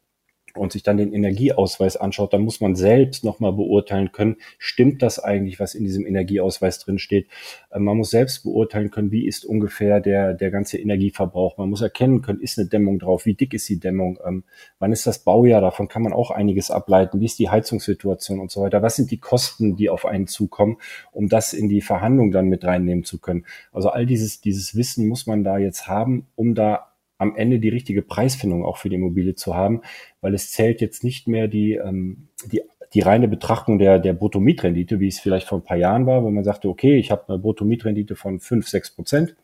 [0.57, 5.19] und sich dann den Energieausweis anschaut, dann muss man selbst nochmal beurteilen können, stimmt das
[5.19, 7.29] eigentlich, was in diesem Energieausweis drin steht.
[7.71, 11.59] Äh, man muss selbst beurteilen können, wie ist ungefähr der, der ganze Energieverbrauch.
[11.59, 14.45] Man muss erkennen können, ist eine Dämmung drauf, wie dick ist die Dämmung, ähm,
[14.79, 18.51] wann ist das Baujahr, davon kann man auch einiges ableiten, wie ist die Heizungssituation und
[18.51, 18.83] so weiter.
[18.83, 20.79] Was sind die Kosten, die auf einen zukommen,
[21.13, 23.45] um das in die Verhandlung dann mit reinnehmen zu können.
[23.73, 27.69] Also all dieses, dieses Wissen muss man da jetzt haben, um da am Ende die
[27.69, 29.83] richtige Preisfindung auch für die Immobilie zu haben,
[30.21, 32.63] weil es zählt jetzt nicht mehr die, ähm, die,
[32.95, 36.31] die reine Betrachtung der, der Bruttomietrendite, wie es vielleicht vor ein paar Jahren war, wo
[36.31, 39.37] man sagte, okay, ich habe eine Bruttomietrendite von fünf sechs Prozent.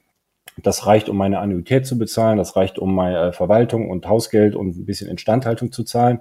[0.63, 4.55] Das reicht, um meine Annuität zu bezahlen, das reicht, um meine äh, Verwaltung und Hausgeld
[4.55, 6.21] und ein bisschen Instandhaltung zu zahlen.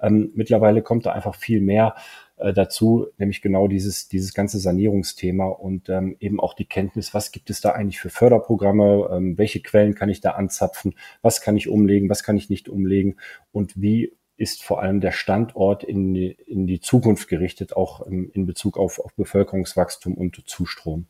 [0.00, 1.94] Ähm, mittlerweile kommt da einfach viel mehr
[2.40, 7.32] äh, dazu, nämlich genau dieses, dieses ganze Sanierungsthema und ähm, eben auch die Kenntnis, was
[7.32, 11.56] gibt es da eigentlich für Förderprogramme, ähm, welche Quellen kann ich da anzapfen, was kann
[11.56, 13.16] ich umlegen, was kann ich nicht umlegen
[13.52, 18.30] und wie ist vor allem der Standort in die, in die Zukunft gerichtet, auch in,
[18.30, 21.06] in Bezug auf, auf Bevölkerungswachstum und Zustrom.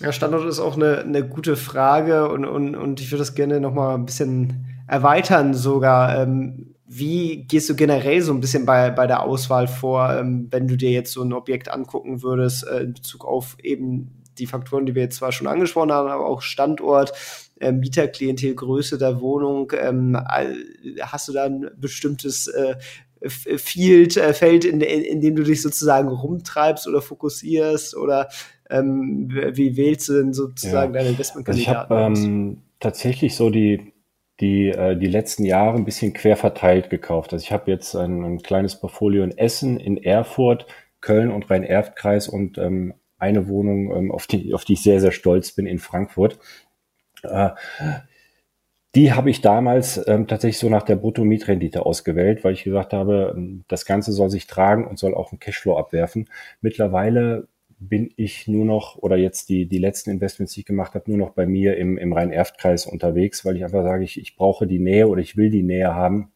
[0.00, 3.60] Ja, Standort ist auch eine, eine gute Frage und, und, und ich würde das gerne
[3.60, 6.22] noch mal ein bisschen erweitern sogar.
[6.22, 10.66] Ähm, wie gehst du generell so ein bisschen bei, bei der Auswahl vor, ähm, wenn
[10.66, 14.86] du dir jetzt so ein Objekt angucken würdest, äh, in Bezug auf eben die Faktoren,
[14.86, 17.12] die wir jetzt zwar schon angesprochen haben, aber auch Standort,
[17.60, 19.72] äh, Mieterklientel, Größe der Wohnung.
[19.78, 20.16] Ähm,
[21.02, 22.76] hast du da ein bestimmtes äh,
[23.28, 28.28] Field, äh, Feld, in, in, in, dem du dich sozusagen rumtreibst oder fokussierst oder
[28.70, 31.00] ähm, wie wählst du denn sozusagen ja.
[31.00, 31.92] deine Investmentkandidaten?
[31.92, 33.92] Also ich habe ähm, tatsächlich so die
[34.40, 37.32] die äh, die letzten Jahre ein bisschen quer verteilt gekauft.
[37.32, 40.66] Also ich habe jetzt ein, ein kleines Portfolio in Essen, in Erfurt,
[41.00, 45.12] Köln und Rhein-Erft-Kreis und ähm, eine Wohnung, ähm, auf, die, auf die ich sehr, sehr
[45.12, 46.38] stolz bin, in Frankfurt.
[47.22, 47.50] Äh,
[48.94, 53.34] die habe ich damals ähm, tatsächlich so nach der Brutto-Mietrendite ausgewählt, weil ich gesagt habe,
[53.36, 56.30] ähm, das Ganze soll sich tragen und soll auch einen Cashflow abwerfen.
[56.60, 57.48] Mittlerweile
[57.80, 61.18] bin ich nur noch, oder jetzt die, die letzten Investments, die ich gemacht habe, nur
[61.18, 64.80] noch bei mir im, im Rhein-Erft-Kreis unterwegs, weil ich einfach sage, ich, ich brauche die
[64.80, 66.32] Nähe oder ich will die Nähe haben.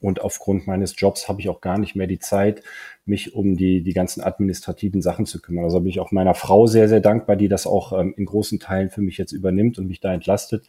[0.00, 2.62] Und aufgrund meines Jobs habe ich auch gar nicht mehr die Zeit,
[3.04, 5.64] mich um die, die ganzen administrativen Sachen zu kümmern.
[5.64, 8.58] Also bin ich auch meiner Frau sehr, sehr dankbar, die das auch ähm, in großen
[8.58, 10.66] Teilen für mich jetzt übernimmt und mich da entlastet.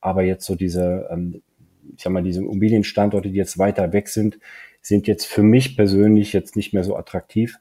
[0.00, 1.42] Aber jetzt so diese, ähm,
[1.96, 4.38] ich sag mal, diese Immobilienstandorte, die jetzt weiter weg sind,
[4.82, 7.58] sind jetzt für mich persönlich jetzt nicht mehr so attraktiv.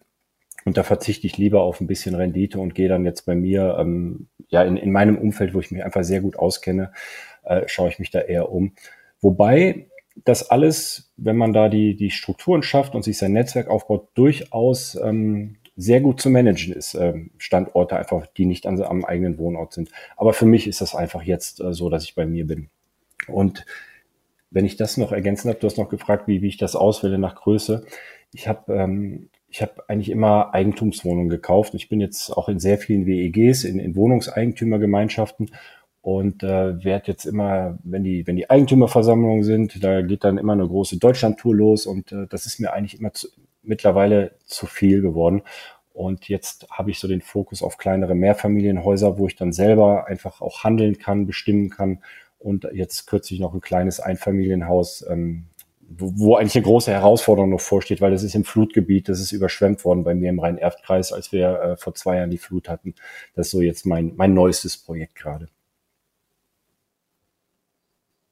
[0.68, 3.78] Und da verzichte ich lieber auf ein bisschen Rendite und gehe dann jetzt bei mir,
[3.80, 6.92] ähm, ja, in, in meinem Umfeld, wo ich mich einfach sehr gut auskenne,
[7.46, 8.74] äh, schaue ich mich da eher um.
[9.22, 9.88] Wobei
[10.26, 15.00] das alles, wenn man da die, die Strukturen schafft und sich sein Netzwerk aufbaut, durchaus
[15.02, 16.96] ähm, sehr gut zu managen ist.
[16.96, 19.90] Ähm, Standorte einfach, die nicht an, am eigenen Wohnort sind.
[20.18, 22.68] Aber für mich ist das einfach jetzt äh, so, dass ich bei mir bin.
[23.30, 23.66] Und
[24.52, 27.20] wenn ich das noch ergänzen habe, du hast noch gefragt, wie, wie ich das auswähle
[27.20, 27.86] nach Größe.
[28.34, 31.74] Ich habe ähm, ich habe eigentlich immer Eigentumswohnungen gekauft.
[31.74, 35.50] Ich bin jetzt auch in sehr vielen WEGs, in, in Wohnungseigentümergemeinschaften
[36.02, 40.54] und äh, werde jetzt immer, wenn die, wenn die Eigentümerversammlungen sind, da geht dann immer
[40.54, 43.30] eine große Deutschlandtour los und äh, das ist mir eigentlich immer zu,
[43.64, 45.42] mittlerweile zu viel geworden.
[45.92, 50.40] Und jetzt habe ich so den Fokus auf kleinere Mehrfamilienhäuser, wo ich dann selber einfach
[50.40, 52.04] auch handeln kann, bestimmen kann.
[52.38, 55.46] Und jetzt kürzlich noch ein kleines Einfamilienhaus ähm,
[55.90, 59.32] wo, wo eigentlich eine große Herausforderung noch vorsteht, weil das ist im Flutgebiet, das ist
[59.32, 62.94] überschwemmt worden bei mir im Rhein-Erft-Kreis, als wir äh, vor zwei Jahren die Flut hatten.
[63.36, 65.48] Das ist so jetzt mein, mein neuestes Projekt gerade.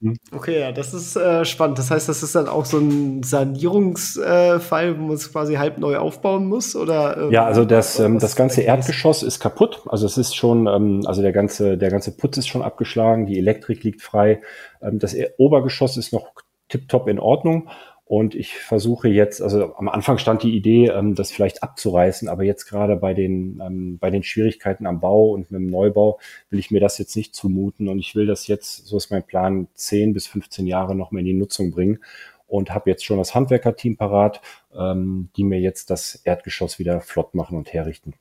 [0.02, 0.18] Hm?
[0.34, 1.80] Okay, ja, das ist äh, spannend.
[1.80, 5.78] Das heißt, das ist dann auch so ein Sanierungsfall, äh, wo man es quasi halb
[5.78, 7.18] neu aufbauen muss, oder?
[7.18, 9.84] Ähm, ja, also das, ähm, das ganze Erdgeschoss ist kaputt.
[9.88, 13.38] Also es ist schon, ähm, also der ganze, der ganze Putz ist schon abgeschlagen, die
[13.38, 14.41] Elektrik liegt frei.
[14.82, 16.34] Ähm, das Obergeschoss ist noch
[16.69, 17.69] tiptop in Ordnung.
[18.08, 22.43] Und ich versuche jetzt, also am Anfang stand die Idee, ähm, das vielleicht abzureißen, aber
[22.43, 26.19] jetzt gerade bei den, ähm, bei den Schwierigkeiten am Bau und mit dem Neubau
[26.51, 29.23] will ich mir das jetzt nicht zumuten und ich will das jetzt, so ist mein
[29.23, 31.99] Plan, 10 bis 15 Jahre noch mal in die Nutzung bringen
[32.47, 34.39] und habe jetzt schon das Handwerkerteam parat,
[34.78, 38.13] ähm, die mir jetzt das Erdgeschoss wieder flott machen und herrichten.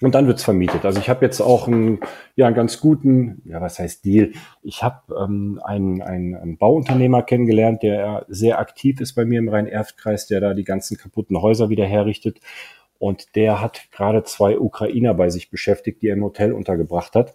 [0.00, 0.84] Und dann wird's vermietet.
[0.84, 2.00] Also ich habe jetzt auch einen,
[2.34, 4.32] ja, einen ganz guten, ja, was heißt Deal?
[4.62, 9.48] Ich habe ähm, einen, einen, einen Bauunternehmer kennengelernt, der sehr aktiv ist bei mir im
[9.48, 12.40] Rhein-Erft-Kreis, der da die ganzen kaputten Häuser wieder herrichtet.
[12.98, 17.34] Und der hat gerade zwei Ukrainer bei sich beschäftigt, die er im Hotel untergebracht hat.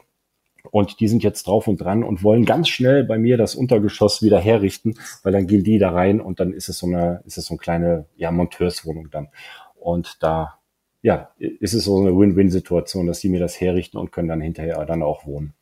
[0.72, 4.22] Und die sind jetzt drauf und dran und wollen ganz schnell bei mir das Untergeschoss
[4.22, 7.38] wieder herrichten, weil dann gehen die da rein und dann ist es so eine, ist
[7.38, 9.30] es so eine kleine, ja, Monteurswohnung dann.
[9.76, 10.59] Und da
[11.02, 14.86] ja, ist es so eine Win-Win-Situation, dass die mir das herrichten und können dann hinterher
[14.86, 15.54] dann auch wohnen.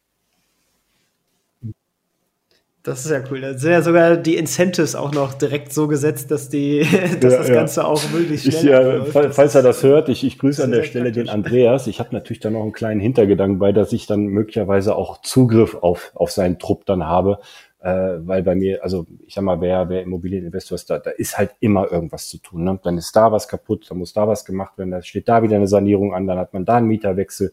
[2.87, 3.41] Das ist ja cool.
[3.41, 6.87] Da sind ja sogar die Incentives auch noch direkt so gesetzt, dass die,
[7.19, 10.39] dass ja, das Ganze auch möglichst schnell ich, ja, Falls er das hört, ich, ich
[10.39, 11.25] grüße an der Stelle praktisch.
[11.25, 11.87] den Andreas.
[11.87, 15.75] Ich habe natürlich dann noch einen kleinen Hintergedanken bei, dass ich dann möglicherweise auch Zugriff
[15.75, 17.39] auf, auf seinen Trupp dann habe,
[17.79, 21.37] äh, weil bei mir, also ich sag mal, wer, wer Immobilieninvestor ist, da, da ist
[21.37, 22.63] halt immer irgendwas zu tun.
[22.63, 22.79] Ne?
[22.83, 25.55] Dann ist da was kaputt, dann muss da was gemacht werden, da steht da wieder
[25.57, 27.51] eine Sanierung an, dann hat man da einen Mieterwechsel.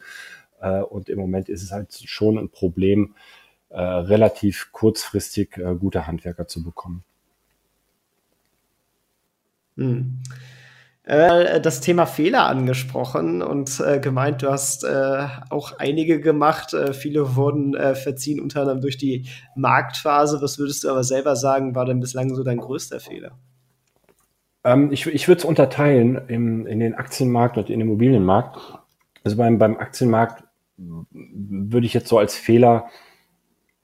[0.61, 3.15] Äh, und im Moment ist es halt schon ein Problem,
[3.69, 7.05] äh, relativ kurzfristig äh, gute Handwerker zu bekommen.
[9.77, 10.21] Hm.
[11.05, 16.73] Äh, das Thema Fehler angesprochen und äh, gemeint, du hast äh, auch einige gemacht.
[16.73, 20.41] Äh, viele wurden äh, verziehen, unter anderem durch die Marktphase.
[20.41, 23.33] Was würdest du aber selber sagen, war denn bislang so dein größter Fehler?
[24.65, 28.79] Ähm, ich ich würde es unterteilen im, in den Aktienmarkt und in den Immobilienmarkt.
[29.25, 30.45] Also beim, beim Aktienmarkt
[30.79, 32.87] würde ich jetzt so als Fehler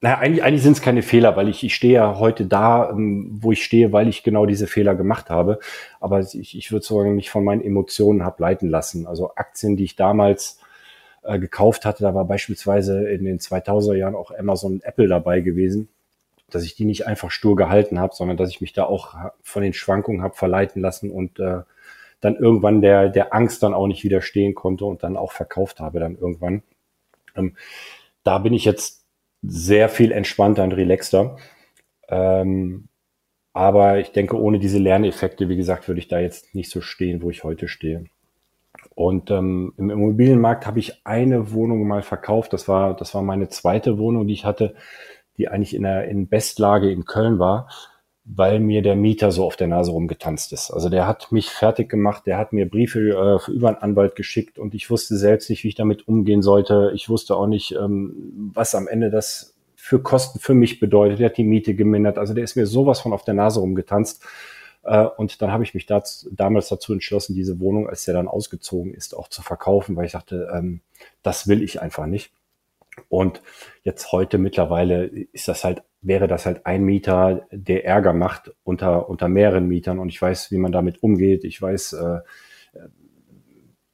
[0.01, 3.37] naja, eigentlich, eigentlich sind es keine Fehler, weil ich, ich stehe ja heute da, ähm,
[3.39, 5.59] wo ich stehe, weil ich genau diese Fehler gemacht habe.
[5.99, 9.05] Aber ich, ich würde sagen, mich von meinen Emotionen habe leiten lassen.
[9.05, 10.59] Also Aktien, die ich damals
[11.21, 15.41] äh, gekauft hatte, da war beispielsweise in den 2000er Jahren auch Amazon und Apple dabei
[15.41, 15.87] gewesen,
[16.49, 19.61] dass ich die nicht einfach stur gehalten habe, sondern dass ich mich da auch von
[19.61, 21.61] den Schwankungen habe verleiten lassen und äh,
[22.21, 25.99] dann irgendwann der, der Angst dann auch nicht widerstehen konnte und dann auch verkauft habe
[25.99, 26.63] dann irgendwann.
[27.35, 27.55] Ähm,
[28.23, 29.00] da bin ich jetzt
[29.41, 31.37] sehr viel entspannter und relaxter.
[32.09, 32.87] Ähm,
[33.53, 37.21] aber ich denke, ohne diese Lerneffekte, wie gesagt, würde ich da jetzt nicht so stehen,
[37.21, 38.05] wo ich heute stehe.
[38.95, 42.53] Und ähm, im Immobilienmarkt habe ich eine Wohnung mal verkauft.
[42.53, 44.75] Das war, das war meine zweite Wohnung, die ich hatte,
[45.37, 47.67] die eigentlich in der in Bestlage in Köln war
[48.33, 50.71] weil mir der Mieter so auf der Nase rumgetanzt ist.
[50.71, 54.57] Also der hat mich fertig gemacht, der hat mir Briefe äh, über einen Anwalt geschickt
[54.57, 56.91] und ich wusste selbst nicht, wie ich damit umgehen sollte.
[56.95, 61.19] Ich wusste auch nicht, ähm, was am Ende das für Kosten für mich bedeutet.
[61.19, 62.17] Der hat die Miete gemindert.
[62.17, 64.23] Also der ist mir sowas von auf der Nase rumgetanzt.
[64.83, 68.29] Äh, und dann habe ich mich dazu, damals dazu entschlossen, diese Wohnung, als der dann
[68.29, 70.79] ausgezogen ist, auch zu verkaufen, weil ich dachte, ähm,
[71.21, 72.31] das will ich einfach nicht.
[73.11, 73.41] Und
[73.83, 79.09] jetzt heute mittlerweile ist das halt, wäre das halt ein Mieter, der Ärger macht unter,
[79.09, 81.43] unter mehreren Mietern und ich weiß, wie man damit umgeht.
[81.43, 82.19] Ich weiß, äh,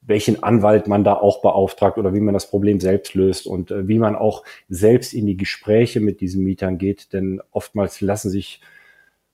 [0.02, 3.88] welchen Anwalt man da auch beauftragt oder wie man das Problem selbst löst und äh,
[3.88, 8.60] wie man auch selbst in die Gespräche mit diesen Mietern geht, denn oftmals lassen sich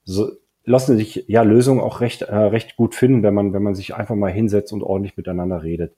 [0.04, 0.30] so,
[0.64, 3.94] lassen sich ja Lösungen auch recht, äh, recht gut finden, wenn man, wenn man sich
[3.94, 5.94] einfach mal hinsetzt und ordentlich miteinander redet.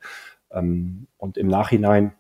[0.51, 2.15] Ähm, und im Nachhinein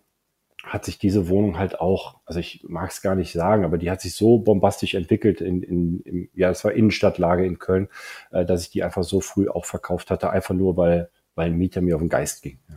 [0.66, 3.90] hat sich diese Wohnung halt auch, also ich mag es gar nicht sagen, aber die
[3.90, 7.88] hat sich so bombastisch entwickelt in, in, in ja, es war Innenstadtlage in Köln,
[8.32, 11.56] äh, dass ich die einfach so früh auch verkauft hatte, einfach nur weil, weil ein
[11.56, 12.58] Mieter mir auf den Geist ging.
[12.68, 12.76] Ja.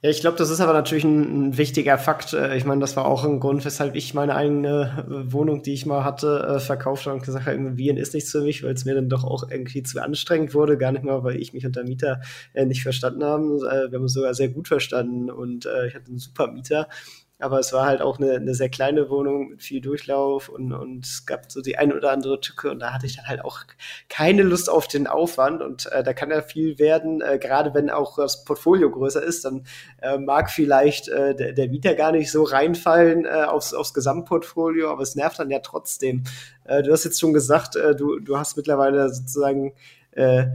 [0.00, 2.32] Ja, ich glaube, das ist aber natürlich ein, ein, wichtiger Fakt.
[2.32, 5.72] Äh, ich meine, das war auch ein Grund, weshalb ich meine eigene äh, Wohnung, die
[5.72, 8.74] ich mal hatte, äh, verkauft habe und gesagt habe, Immobilien ist nichts für mich, weil
[8.74, 10.78] es mir dann doch auch irgendwie zu anstrengend wurde.
[10.78, 12.20] Gar nicht mal, weil ich mich und der Mieter
[12.54, 13.60] nicht verstanden haben.
[13.60, 16.88] Wir haben uns sogar sehr gut verstanden und ich hatte einen super Mieter
[17.38, 21.06] aber es war halt auch eine, eine sehr kleine Wohnung mit viel Durchlauf und, und
[21.06, 23.60] es gab so die ein oder andere Tücke und da hatte ich dann halt auch
[24.08, 27.90] keine Lust auf den Aufwand und äh, da kann ja viel werden, äh, gerade wenn
[27.90, 29.64] auch das Portfolio größer ist, dann
[30.02, 34.90] äh, mag vielleicht äh, der, der Mieter gar nicht so reinfallen äh, aufs, aufs Gesamtportfolio,
[34.90, 36.24] aber es nervt dann ja trotzdem.
[36.64, 39.72] Äh, du hast jetzt schon gesagt, äh, du, du hast mittlerweile sozusagen
[40.12, 40.46] äh,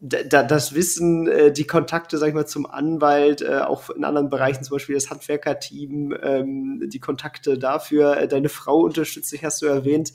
[0.00, 4.28] da, das Wissen, äh, die Kontakte, sag ich mal, zum Anwalt, äh, auch in anderen
[4.28, 9.62] Bereichen, zum Beispiel das Handwerkerteam, ähm, die Kontakte dafür, äh, deine Frau unterstützt dich, hast
[9.62, 10.12] du erwähnt,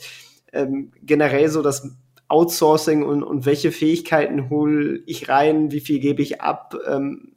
[0.54, 1.90] ähm, generell so das
[2.28, 7.34] Outsourcing und, und welche Fähigkeiten hole ich rein, wie viel gebe ich ab, ähm,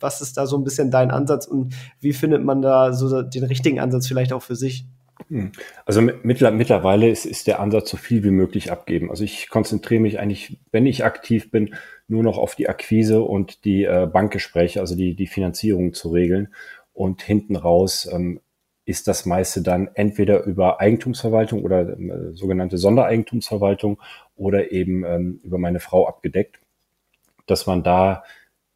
[0.00, 3.44] was ist da so ein bisschen dein Ansatz und wie findet man da so den
[3.44, 4.84] richtigen Ansatz vielleicht auch für sich?
[5.28, 5.52] Hm.
[5.84, 9.10] Also mittlerweile ist, ist der Ansatz so viel wie möglich abgeben.
[9.10, 11.74] Also ich konzentriere mich eigentlich, wenn ich aktiv bin,
[12.08, 16.54] nur noch auf die Akquise und die äh, Bankgespräche, also die, die Finanzierung zu regeln.
[16.92, 18.40] Und hinten raus ähm,
[18.84, 24.00] ist das meiste dann entweder über Eigentumsverwaltung oder äh, sogenannte Sondereigentumsverwaltung
[24.36, 26.58] oder eben ähm, über meine Frau abgedeckt,
[27.46, 28.24] dass man da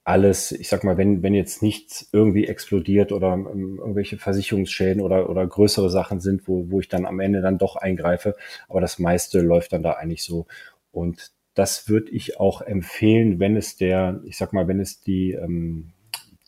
[0.07, 5.29] alles, ich sag mal, wenn, wenn jetzt nichts irgendwie explodiert oder ähm, irgendwelche Versicherungsschäden oder,
[5.29, 8.37] oder größere Sachen sind, wo, wo ich dann am Ende dann doch eingreife,
[8.69, 10.47] aber das meiste läuft dann da eigentlich so.
[10.93, 15.33] Und das würde ich auch empfehlen, wenn es der, ich sag mal, wenn es die,
[15.33, 15.93] ähm,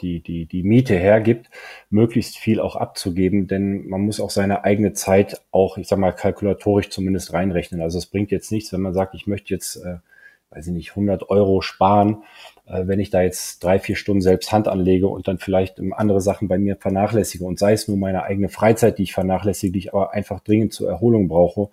[0.00, 1.50] die, die, die Miete hergibt,
[1.90, 6.12] möglichst viel auch abzugeben, denn man muss auch seine eigene Zeit auch, ich sag mal,
[6.12, 7.80] kalkulatorisch zumindest reinrechnen.
[7.80, 9.96] Also es bringt jetzt nichts, wenn man sagt, ich möchte jetzt, äh,
[10.50, 12.22] weiß ich nicht, 100 Euro sparen,
[12.70, 16.48] wenn ich da jetzt drei, vier Stunden selbst Hand anlege und dann vielleicht andere Sachen
[16.48, 19.94] bei mir vernachlässige und sei es nur meine eigene Freizeit, die ich vernachlässige, die ich
[19.94, 21.70] aber einfach dringend zur Erholung brauche,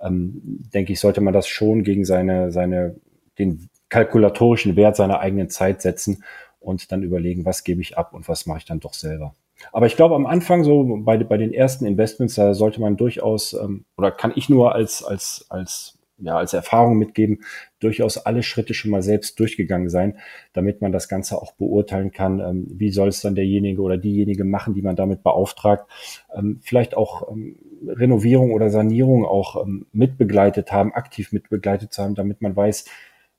[0.00, 2.94] ähm, denke ich, sollte man das schon gegen seine, seine,
[3.38, 6.22] den kalkulatorischen Wert seiner eigenen Zeit setzen
[6.60, 9.34] und dann überlegen, was gebe ich ab und was mache ich dann doch selber.
[9.72, 13.54] Aber ich glaube, am Anfang, so bei, bei den ersten Investments, da sollte man durchaus,
[13.54, 17.40] ähm, oder kann ich nur als, als, als ja, als Erfahrung mitgeben,
[17.80, 20.18] durchaus alle Schritte schon mal selbst durchgegangen sein,
[20.52, 24.44] damit man das Ganze auch beurteilen kann, ähm, wie soll es dann derjenige oder diejenige
[24.44, 25.88] machen, die man damit beauftragt,
[26.36, 32.14] ähm, vielleicht auch ähm, Renovierung oder Sanierung auch ähm, mitbegleitet haben, aktiv mitbegleitet zu haben,
[32.14, 32.86] damit man weiß,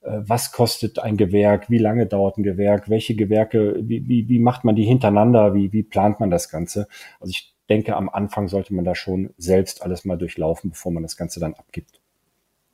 [0.02, 4.38] äh, was kostet ein Gewerk, wie lange dauert ein Gewerk, welche Gewerke, wie, wie, wie
[4.38, 6.88] macht man die hintereinander, wie, wie plant man das Ganze.
[7.20, 11.02] Also ich denke, am Anfang sollte man da schon selbst alles mal durchlaufen, bevor man
[11.02, 11.99] das Ganze dann abgibt.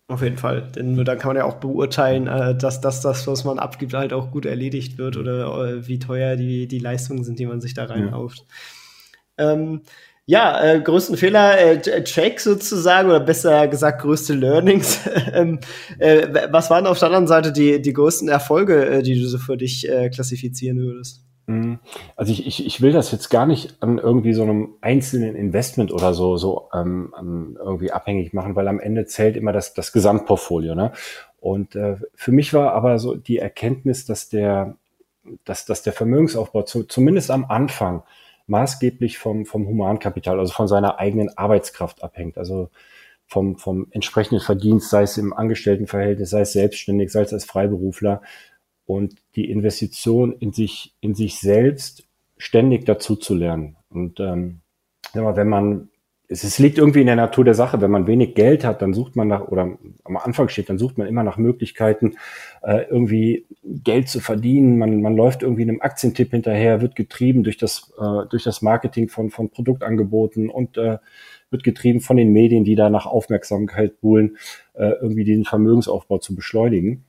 [0.09, 0.71] Auf jeden Fall.
[0.77, 4.12] Denn dann kann man ja auch beurteilen, äh, dass, dass das, was man abgibt, halt
[4.12, 7.75] auch gut erledigt wird oder äh, wie teuer die, die Leistungen sind, die man sich
[7.75, 8.45] da reinkauft.
[9.37, 9.83] Ja, ähm,
[10.25, 15.01] ja äh, größten Fehler, äh, Check sozusagen, oder besser gesagt, größte Learnings.
[15.33, 15.59] ähm,
[15.99, 19.38] äh, was waren auf der anderen Seite die, die größten Erfolge, äh, die du so
[19.38, 21.26] für dich äh, klassifizieren würdest?
[21.47, 21.79] Mhm.
[22.17, 25.93] Also ich, ich, ich will das jetzt gar nicht an irgendwie so einem einzelnen Investment
[25.93, 30.75] oder so, so ähm, irgendwie abhängig machen, weil am Ende zählt immer das, das Gesamtportfolio.
[30.75, 30.93] Ne?
[31.39, 34.77] Und äh, für mich war aber so die Erkenntnis, dass der,
[35.45, 38.03] dass, dass der Vermögensaufbau zu, zumindest am Anfang
[38.49, 42.39] maßgeblich vom, vom Humankapital, also von seiner eigenen Arbeitskraft abhängt.
[42.39, 42.71] Also
[43.27, 48.23] vom, vom entsprechenden Verdienst, sei es im Angestelltenverhältnis, sei es selbstständig, sei es als Freiberufler
[48.87, 52.05] und die Investition in sich, in sich selbst
[52.38, 53.77] ständig dazu zu lernen.
[53.88, 54.61] Und ähm,
[55.12, 55.88] wenn man,
[56.29, 58.94] es, es liegt irgendwie in der Natur der Sache, wenn man wenig Geld hat, dann
[58.94, 62.16] sucht man nach, oder am Anfang steht, dann sucht man immer nach Möglichkeiten,
[62.62, 64.79] äh, irgendwie Geld zu verdienen.
[64.79, 69.09] Man, man läuft irgendwie einem Aktientipp hinterher, wird getrieben durch das, äh, durch das Marketing
[69.09, 70.99] von, von Produktangeboten und äh,
[71.51, 74.37] wird getrieben von den Medien, die da nach Aufmerksamkeit buhlen,
[74.75, 77.06] äh, irgendwie den Vermögensaufbau zu beschleunigen.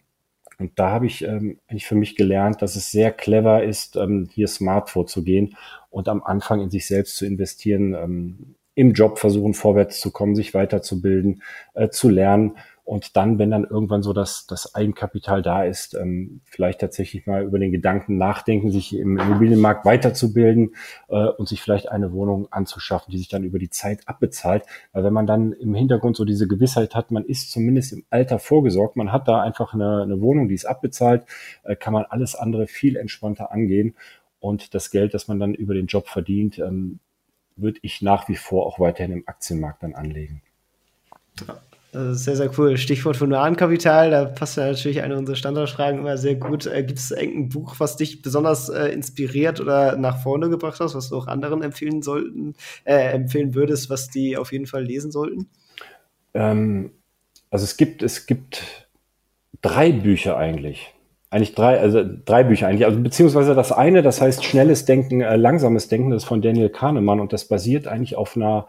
[0.60, 4.28] Und da habe ich ähm, eigentlich für mich gelernt, dass es sehr clever ist, ähm,
[4.32, 5.56] hier smart vorzugehen
[5.90, 10.36] und am Anfang in sich selbst zu investieren, ähm, im Job versuchen, vorwärts zu kommen,
[10.36, 11.42] sich weiterzubilden,
[11.74, 12.58] äh, zu lernen
[12.88, 17.44] und dann, wenn dann irgendwann so das, das Eigenkapital da ist, ähm, vielleicht tatsächlich mal
[17.44, 20.74] über den Gedanken nachdenken, sich im Immobilienmarkt weiterzubilden
[21.10, 24.64] äh, und sich vielleicht eine Wohnung anzuschaffen, die sich dann über die Zeit abbezahlt.
[24.94, 28.40] Weil wenn man dann im Hintergrund so diese Gewissheit hat, man ist zumindest im Alter
[28.40, 31.26] vorgesorgt, man hat da einfach eine, eine Wohnung, die ist abbezahlt,
[31.64, 33.96] äh, kann man alles andere viel entspannter angehen.
[34.40, 37.00] Und das Geld, das man dann über den Job verdient, ähm,
[37.58, 40.42] würde ich nach wie vor auch weiterhin im Aktienmarkt dann anlegen.
[41.46, 41.60] Ja.
[41.94, 42.78] Also sehr, sehr cool.
[42.78, 46.66] Stichwort Humankapital, da passt ja natürlich eine unserer Standardfragen immer sehr gut.
[46.66, 50.96] Äh, Gibt es irgendein Buch, was dich besonders äh, inspiriert oder nach vorne gebracht hast,
[50.96, 55.12] was du auch anderen empfehlen sollten, äh, empfehlen würdest, was die auf jeden Fall lesen
[55.12, 55.48] sollten?
[56.34, 56.92] Ähm,
[57.50, 58.90] also es gibt, es gibt
[59.62, 60.94] drei Bücher eigentlich.
[61.30, 62.86] Eigentlich drei, also drei Bücher eigentlich.
[62.86, 66.70] Also beziehungsweise das eine, das heißt Schnelles Denken, äh, Langsames Denken, das ist von Daniel
[66.70, 68.68] Kahnemann und das basiert eigentlich auf einer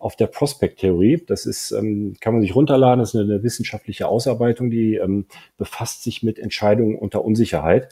[0.00, 1.22] auf der Prospect-Theorie.
[1.26, 5.26] Das ist, ähm, kann man sich runterladen, das ist eine, eine wissenschaftliche Ausarbeitung, die ähm,
[5.58, 7.90] befasst sich mit Entscheidungen unter Unsicherheit.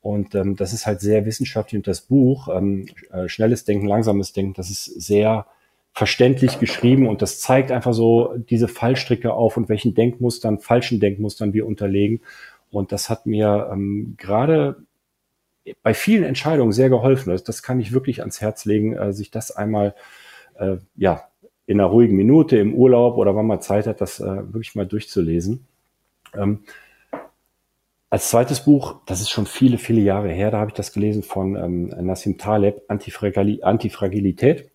[0.00, 1.76] Und ähm, das ist halt sehr wissenschaftlich.
[1.78, 5.46] Und das Buch, ähm, äh, Schnelles Denken, Langsames Denken, das ist sehr
[5.92, 11.52] verständlich geschrieben und das zeigt einfach so diese Fallstricke auf und welchen Denkmustern, falschen Denkmustern
[11.54, 12.20] wir unterlegen.
[12.70, 14.76] Und das hat mir ähm, gerade
[15.82, 17.30] bei vielen Entscheidungen sehr geholfen.
[17.30, 19.96] Das, das kann ich wirklich ans Herz legen, äh, sich das einmal
[20.54, 21.24] äh, ja,
[21.68, 24.86] in einer ruhigen Minute im Urlaub oder wann man Zeit hat, das äh, wirklich mal
[24.86, 25.66] durchzulesen.
[26.34, 26.60] Ähm,
[28.08, 31.22] als zweites Buch, das ist schon viele, viele Jahre her, da habe ich das gelesen
[31.22, 34.70] von ähm, Nassim Taleb, Antifragil Antifragilität.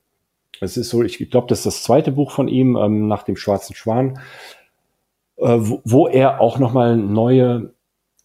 [0.61, 3.37] Es ist so, ich glaube, das ist das zweite Buch von ihm ähm, nach dem
[3.37, 4.19] Schwarzen Schwan,
[5.37, 7.73] äh, wo, wo er auch nochmal neue,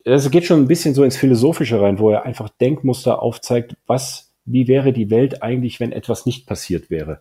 [0.05, 4.31] es geht schon ein bisschen so ins Philosophische rein, wo er einfach Denkmuster aufzeigt, was,
[4.45, 7.21] wie wäre die Welt eigentlich, wenn etwas nicht passiert wäre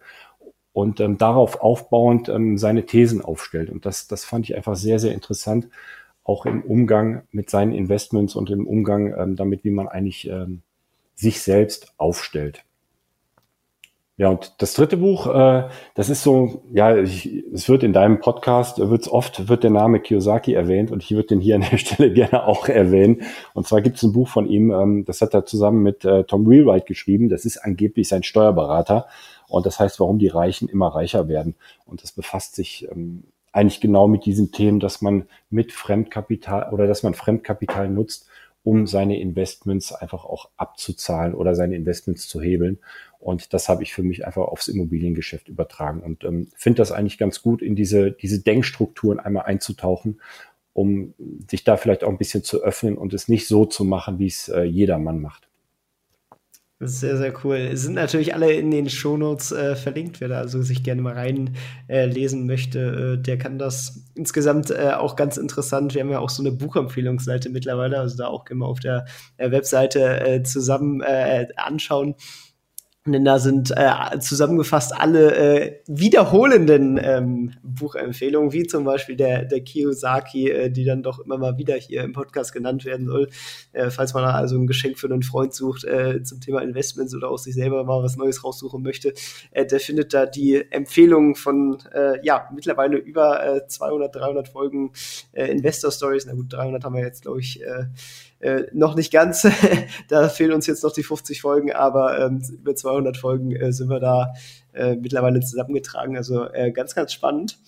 [0.77, 3.71] und ähm, darauf aufbauend ähm, seine Thesen aufstellt.
[3.71, 5.69] Und das, das fand ich einfach sehr, sehr interessant,
[6.23, 10.61] auch im Umgang mit seinen Investments und im Umgang ähm, damit, wie man eigentlich ähm,
[11.15, 12.63] sich selbst aufstellt.
[14.17, 18.19] Ja, und das dritte Buch, äh, das ist so, ja, ich, es wird in deinem
[18.19, 21.77] Podcast, wird's oft, wird der Name Kiyosaki erwähnt und ich würde den hier an der
[21.79, 23.23] Stelle gerne auch erwähnen.
[23.55, 26.23] Und zwar gibt es ein Buch von ihm, ähm, das hat er zusammen mit äh,
[26.25, 29.07] Tom Wheelwright geschrieben, das ist angeblich sein Steuerberater.
[29.47, 31.55] Und das heißt, warum die Reichen immer reicher werden.
[31.85, 36.87] Und das befasst sich ähm, eigentlich genau mit diesen Themen, dass man mit Fremdkapital oder
[36.87, 38.27] dass man Fremdkapital nutzt,
[38.63, 42.79] um seine Investments einfach auch abzuzahlen oder seine Investments zu hebeln.
[43.19, 47.17] Und das habe ich für mich einfach aufs Immobiliengeschäft übertragen und ähm, finde das eigentlich
[47.17, 50.21] ganz gut, in diese, diese Denkstrukturen einmal einzutauchen,
[50.73, 51.13] um
[51.49, 54.27] sich da vielleicht auch ein bisschen zu öffnen und es nicht so zu machen, wie
[54.27, 55.46] es äh, jedermann macht.
[56.79, 57.75] Sehr, sehr cool.
[57.75, 62.41] Sind natürlich alle in den Shownotes äh, verlinkt, wer da also sich gerne mal reinlesen
[62.41, 65.95] äh, möchte, äh, der kann das insgesamt äh, auch ganz interessant.
[65.95, 69.05] Wir haben ja auch so eine Buchempfehlungsseite mittlerweile, also da auch mal auf der
[69.37, 71.01] äh, Webseite äh, zusammen
[71.55, 72.13] anschauen.
[73.13, 79.61] Denn da sind äh, zusammengefasst alle äh, wiederholenden ähm, Buchempfehlungen, wie zum Beispiel der, der
[79.61, 83.29] Kiyosaki, äh, die dann doch immer mal wieder hier im Podcast genannt werden soll.
[83.73, 87.29] Äh, falls man also ein Geschenk für einen Freund sucht äh, zum Thema Investments oder
[87.29, 89.13] auch sich selber mal was Neues raussuchen möchte,
[89.51, 94.91] äh, der findet da die Empfehlungen von, äh, ja, mittlerweile über äh, 200, 300 Folgen
[95.31, 96.25] äh, Investor Stories.
[96.25, 97.85] Na gut, 300 haben wir jetzt, glaube ich, äh,
[98.39, 99.47] äh, noch nicht ganz.
[100.09, 103.89] da fehlen uns jetzt noch die 50 Folgen, aber ähm, über 200 Folgen äh, sind
[103.89, 104.33] wir da
[104.73, 106.17] äh, mittlerweile zusammengetragen.
[106.17, 107.59] Also äh, ganz, ganz spannend.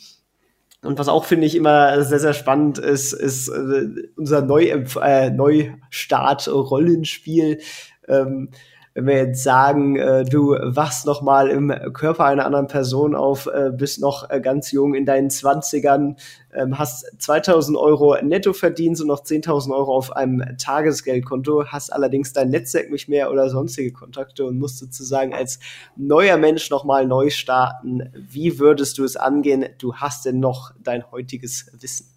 [0.82, 5.30] Und was auch finde ich immer sehr, sehr spannend ist, ist äh, unser Neu äh,
[5.30, 7.60] Neustart-Rollenspiel.
[8.08, 8.52] Ähm,
[8.94, 13.48] wenn wir jetzt sagen, äh, du wachst noch mal im Körper einer anderen Person auf,
[13.48, 16.18] äh, bist noch äh, ganz jung in deinen Zwanzigern,
[16.54, 22.34] ähm, hast 2000 Euro netto verdient und noch 10.000 Euro auf einem Tagesgeldkonto, hast allerdings
[22.34, 25.60] dein Netzwerk nicht mehr oder sonstige Kontakte und musst sozusagen als
[25.96, 28.10] neuer Mensch noch mal neu starten.
[28.14, 29.66] Wie würdest du es angehen?
[29.78, 32.08] Du hast denn noch dein heutiges Wissen?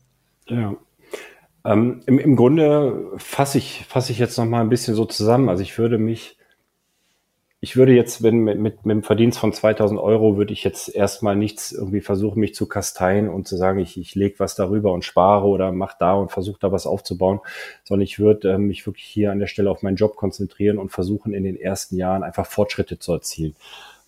[0.47, 0.75] Ja,
[1.65, 5.49] ähm, im, Im Grunde fasse ich, fasse ich jetzt noch mal ein bisschen so zusammen.
[5.49, 6.37] Also ich würde mich
[7.65, 10.93] ich würde jetzt, wenn mit, mit, mit dem Verdienst von 2000 Euro, würde ich jetzt
[10.93, 14.93] erstmal nichts irgendwie versuchen, mich zu kasteien und zu sagen, ich, ich lege was darüber
[14.93, 17.39] und spare oder mach da und versuche da was aufzubauen,
[17.85, 20.91] sondern ich würde äh, mich wirklich hier an der Stelle auf meinen Job konzentrieren und
[20.91, 23.55] versuchen, in den ersten Jahren einfach Fortschritte zu erzielen.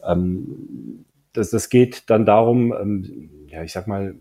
[0.05, 4.17] Ähm, das, das geht dann darum, ähm, ja, ich sag mal,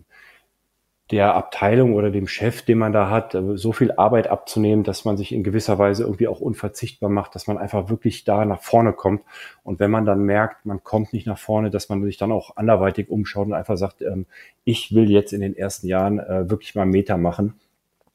[1.10, 5.04] der Abteilung oder dem Chef, den man da hat, äh, so viel Arbeit abzunehmen, dass
[5.04, 8.62] man sich in gewisser Weise irgendwie auch unverzichtbar macht, dass man einfach wirklich da nach
[8.62, 9.22] vorne kommt.
[9.62, 12.56] Und wenn man dann merkt, man kommt nicht nach vorne, dass man sich dann auch
[12.56, 14.26] anderweitig umschaut und einfach sagt, ähm,
[14.64, 17.60] ich will jetzt in den ersten Jahren äh, wirklich mal Meter machen.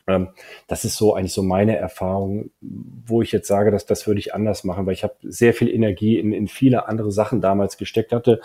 [0.07, 0.29] Ähm,
[0.67, 4.33] das ist so eigentlich so meine Erfahrung, wo ich jetzt sage, dass das würde ich
[4.33, 8.13] anders machen, weil ich habe sehr viel Energie in, in viele andere Sachen damals gesteckt
[8.13, 8.41] hatte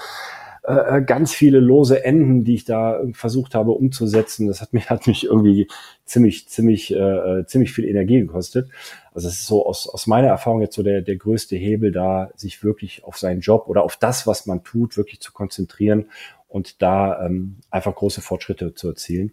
[0.66, 4.46] äh, äh, ganz viele lose Enden, die ich da versucht habe umzusetzen.
[4.46, 5.68] Das hat mich, hat mich irgendwie
[6.06, 8.70] ziemlich, ziemlich, äh, äh, ziemlich viel Energie gekostet.
[9.12, 12.30] Also es ist so aus, aus meiner Erfahrung jetzt so der, der größte Hebel da,
[12.34, 16.06] sich wirklich auf seinen Job oder auf das, was man tut, wirklich zu konzentrieren
[16.48, 19.32] und da ähm, einfach große Fortschritte zu erzielen.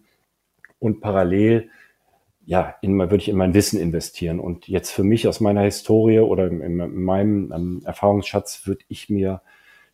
[0.78, 1.70] Und parallel
[2.44, 4.38] ja, in, würde ich in mein Wissen investieren.
[4.38, 9.08] Und jetzt für mich aus meiner Historie oder in, in meinem ähm, Erfahrungsschatz würde ich
[9.08, 9.40] mir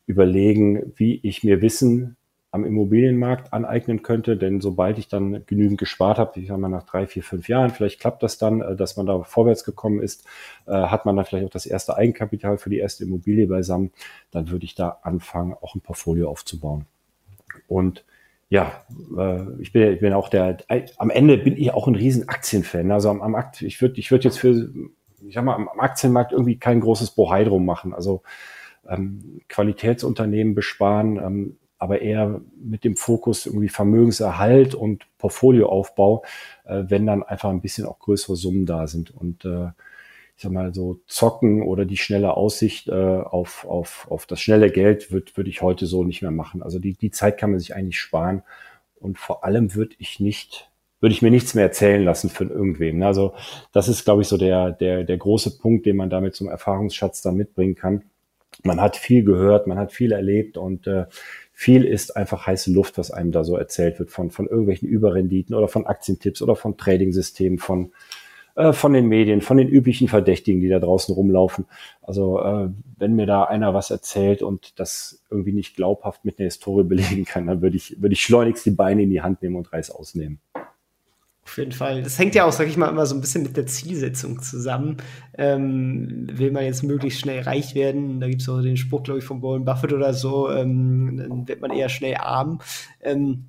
[0.09, 2.17] überlegen, wie ich mir Wissen
[2.51, 6.85] am Immobilienmarkt aneignen könnte, denn sobald ich dann genügend gespart habe, ich sage mal nach
[6.85, 10.27] drei, vier, fünf Jahren, vielleicht klappt das dann, äh, dass man da vorwärts gekommen ist,
[10.67, 13.93] äh, hat man dann vielleicht auch das erste Eigenkapital für die erste Immobilie beisammen,
[14.31, 16.87] dann würde ich da anfangen, auch ein Portfolio aufzubauen.
[17.67, 18.05] Und
[18.49, 18.73] ja,
[19.15, 20.57] äh, ich bin, ich bin auch der,
[20.97, 22.91] am Ende bin ich auch ein riesen Aktienfan.
[22.91, 24.71] Also am, am Akt, ich würde ich würde jetzt für,
[25.27, 27.93] ich sag mal, am Aktienmarkt irgendwie kein großes Bohai drum machen.
[27.93, 28.23] Also
[28.89, 36.25] ähm, Qualitätsunternehmen besparen, ähm, aber eher mit dem Fokus irgendwie Vermögenserhalt und Portfolioaufbau,
[36.65, 39.13] äh, wenn dann einfach ein bisschen auch größere Summen da sind.
[39.13, 39.69] Und äh,
[40.37, 44.71] ich sag mal so zocken oder die schnelle Aussicht äh, auf, auf, auf das schnelle
[44.71, 46.63] Geld würde würd ich heute so nicht mehr machen.
[46.63, 48.43] Also die, die Zeit kann man sich eigentlich sparen.
[48.97, 50.71] Und vor allem würde ich nicht,
[51.01, 53.01] würde ich mir nichts mehr erzählen lassen von irgendwem.
[53.05, 53.35] Also
[53.73, 57.23] das ist, glaube ich, so der, der, der große Punkt, den man damit zum Erfahrungsschatz
[57.23, 58.03] dann mitbringen kann
[58.65, 61.07] man hat viel gehört, man hat viel erlebt und äh,
[61.53, 65.57] viel ist einfach heiße Luft, was einem da so erzählt wird von, von irgendwelchen Überrenditen
[65.57, 67.93] oder von Aktientipps oder von Trading-Systemen, von,
[68.55, 71.67] äh, von den Medien, von den üblichen Verdächtigen, die da draußen rumlaufen.
[72.01, 76.47] Also äh, wenn mir da einer was erzählt und das irgendwie nicht glaubhaft mit einer
[76.47, 79.57] Historie belegen kann, dann würde ich, würde ich schleunigst die Beine in die Hand nehmen
[79.57, 80.39] und Reis ausnehmen.
[81.49, 82.03] Auf jeden Fall.
[82.03, 84.99] Das hängt ja auch, sag ich mal, immer so ein bisschen mit der Zielsetzung zusammen.
[85.39, 88.21] Ähm, will man jetzt möglichst schnell reich werden?
[88.21, 91.49] Da gibt es auch den Spruch, glaube ich, von Warren Buffett oder so, ähm, dann
[91.49, 92.61] wird man eher schnell arm.
[93.01, 93.47] Ähm,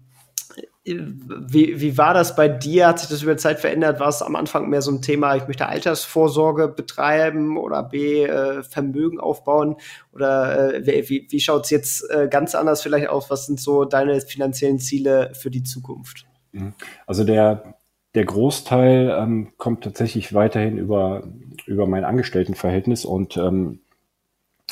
[0.86, 2.88] wie, wie war das bei dir?
[2.88, 4.00] Hat sich das über Zeit verändert?
[4.00, 8.64] War es am Anfang mehr so ein Thema, ich möchte Altersvorsorge betreiben oder B, äh,
[8.64, 9.76] Vermögen aufbauen?
[10.14, 13.30] Oder äh, wie, wie schaut es jetzt äh, ganz anders vielleicht aus?
[13.30, 16.26] Was sind so deine finanziellen Ziele für die Zukunft?
[16.54, 16.74] Mhm.
[17.06, 17.79] Also der,
[18.16, 21.28] der Großteil ähm, kommt tatsächlich weiterhin über,
[21.66, 23.80] über mein Angestelltenverhältnis und ähm,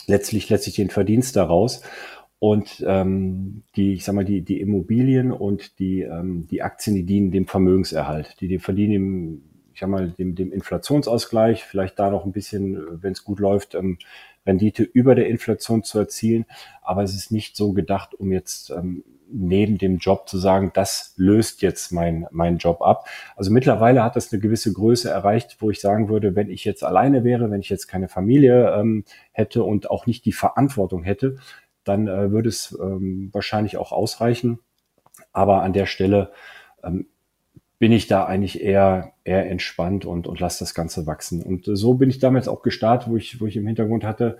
[0.08, 1.82] letztlich letztlich den Verdienst daraus.
[2.40, 7.04] Und ähm, die, ich sag mal, die, die Immobilien und die, ähm, die Aktien, die
[7.04, 8.38] dienen dem Vermögenserhalt.
[8.42, 9.42] Die, die verdienen dem,
[9.74, 13.74] ich sag mal, dem, dem Inflationsausgleich, vielleicht da noch ein bisschen, wenn es gut läuft,
[13.74, 13.98] ähm,
[14.46, 16.46] Rendite über der Inflation zu erzielen.
[16.82, 21.14] Aber es ist nicht so gedacht, um jetzt ähm, neben dem Job zu sagen, das
[21.18, 23.08] löst jetzt mein, mein Job ab.
[23.36, 26.84] Also mittlerweile hat das eine gewisse Größe erreicht, wo ich sagen würde, wenn ich jetzt
[26.84, 31.38] alleine wäre, wenn ich jetzt keine Familie ähm, hätte und auch nicht die Verantwortung hätte,
[31.84, 34.60] dann äh, würde es ähm, wahrscheinlich auch ausreichen.
[35.34, 36.32] Aber an der Stelle
[36.84, 37.08] ähm,
[37.80, 41.44] bin ich da eigentlich eher, eher entspannt und, und lasse das Ganze wachsen.
[41.44, 44.40] Und so bin ich damals auch gestartet, wo ich, wo ich im Hintergrund hatte,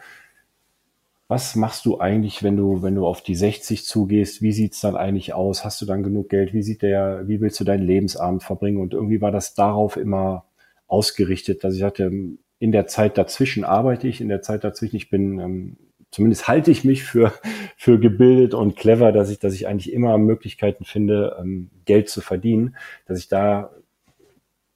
[1.28, 4.42] was machst du eigentlich, wenn du, wenn du auf die 60 zugehst?
[4.42, 5.66] Wie sieht's dann eigentlich aus?
[5.66, 6.54] Hast du dann genug Geld?
[6.54, 8.80] Wie sieht der, wie willst du deinen Lebensabend verbringen?
[8.80, 10.46] Und irgendwie war das darauf immer
[10.88, 12.12] ausgerichtet, dass ich hatte,
[12.60, 15.78] in der Zeit dazwischen arbeite ich, in der Zeit dazwischen, ich bin, ähm,
[16.12, 17.34] zumindest halte ich mich für,
[17.76, 22.22] für gebildet und clever, dass ich, dass ich eigentlich immer Möglichkeiten finde, ähm, Geld zu
[22.22, 23.72] verdienen, dass ich da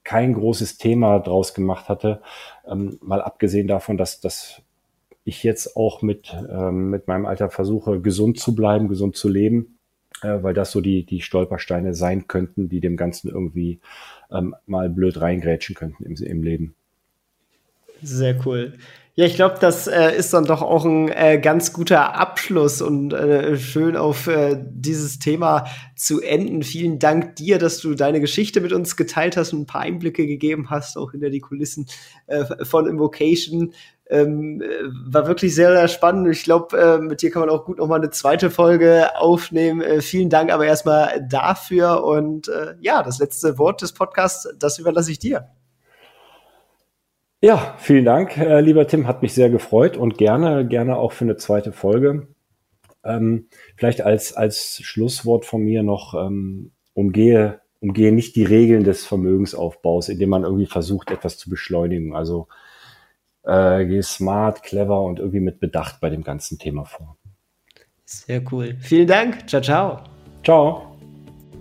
[0.04, 2.20] kein großes Thema draus gemacht hatte,
[2.66, 4.62] ähm, mal abgesehen davon, dass, dass
[5.24, 9.78] ich jetzt auch mit, ähm, mit meinem Alter versuche, gesund zu bleiben, gesund zu leben,
[10.22, 13.80] äh, weil das so die, die Stolpersteine sein könnten, die dem Ganzen irgendwie
[14.30, 16.74] ähm, mal blöd reingrätschen könnten im, im Leben.
[18.02, 18.74] Sehr cool.
[19.14, 23.12] Ja, ich glaube, das äh, ist dann doch auch ein äh, ganz guter Abschluss und
[23.12, 25.66] äh, schön auf äh, dieses Thema
[25.96, 26.62] zu enden.
[26.62, 30.26] Vielen Dank dir, dass du deine Geschichte mit uns geteilt hast und ein paar Einblicke
[30.26, 31.86] gegeben hast, auch hinter die Kulissen
[32.26, 33.74] äh, von Invocation.
[34.12, 34.62] Ähm,
[35.10, 36.28] war wirklich sehr, sehr spannend.
[36.28, 39.80] Ich glaube, äh, mit dir kann man auch gut nochmal eine zweite Folge aufnehmen.
[39.80, 42.04] Äh, vielen Dank aber erstmal dafür.
[42.04, 45.48] Und äh, ja, das letzte Wort des Podcasts, das überlasse ich dir.
[47.40, 49.06] Ja, vielen Dank, äh, lieber Tim.
[49.08, 52.28] Hat mich sehr gefreut und gerne, gerne auch für eine zweite Folge.
[53.04, 59.04] Ähm, vielleicht als, als Schlusswort von mir noch, ähm, umgehe umgehe nicht die Regeln des
[59.04, 62.14] Vermögensaufbaus, indem man irgendwie versucht, etwas zu beschleunigen.
[62.14, 62.46] Also
[63.44, 67.16] äh, gehe smart, clever und irgendwie mit Bedacht bei dem ganzen Thema vor.
[68.04, 68.76] Sehr cool.
[68.80, 69.48] Vielen Dank.
[69.48, 70.00] Ciao, ciao.
[70.44, 70.88] Ciao.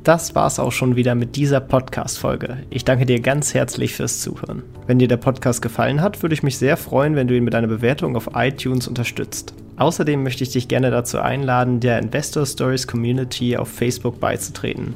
[0.04, 2.58] Das war's auch schon wieder mit dieser Podcast-Folge.
[2.72, 4.64] Ich danke dir ganz herzlich fürs Zuhören.
[4.88, 7.54] Wenn dir der Podcast gefallen hat, würde ich mich sehr freuen, wenn du ihn mit
[7.54, 9.54] einer Bewertung auf iTunes unterstützt.
[9.78, 14.96] Außerdem möchte ich dich gerne dazu einladen, der Investor Stories Community auf Facebook beizutreten.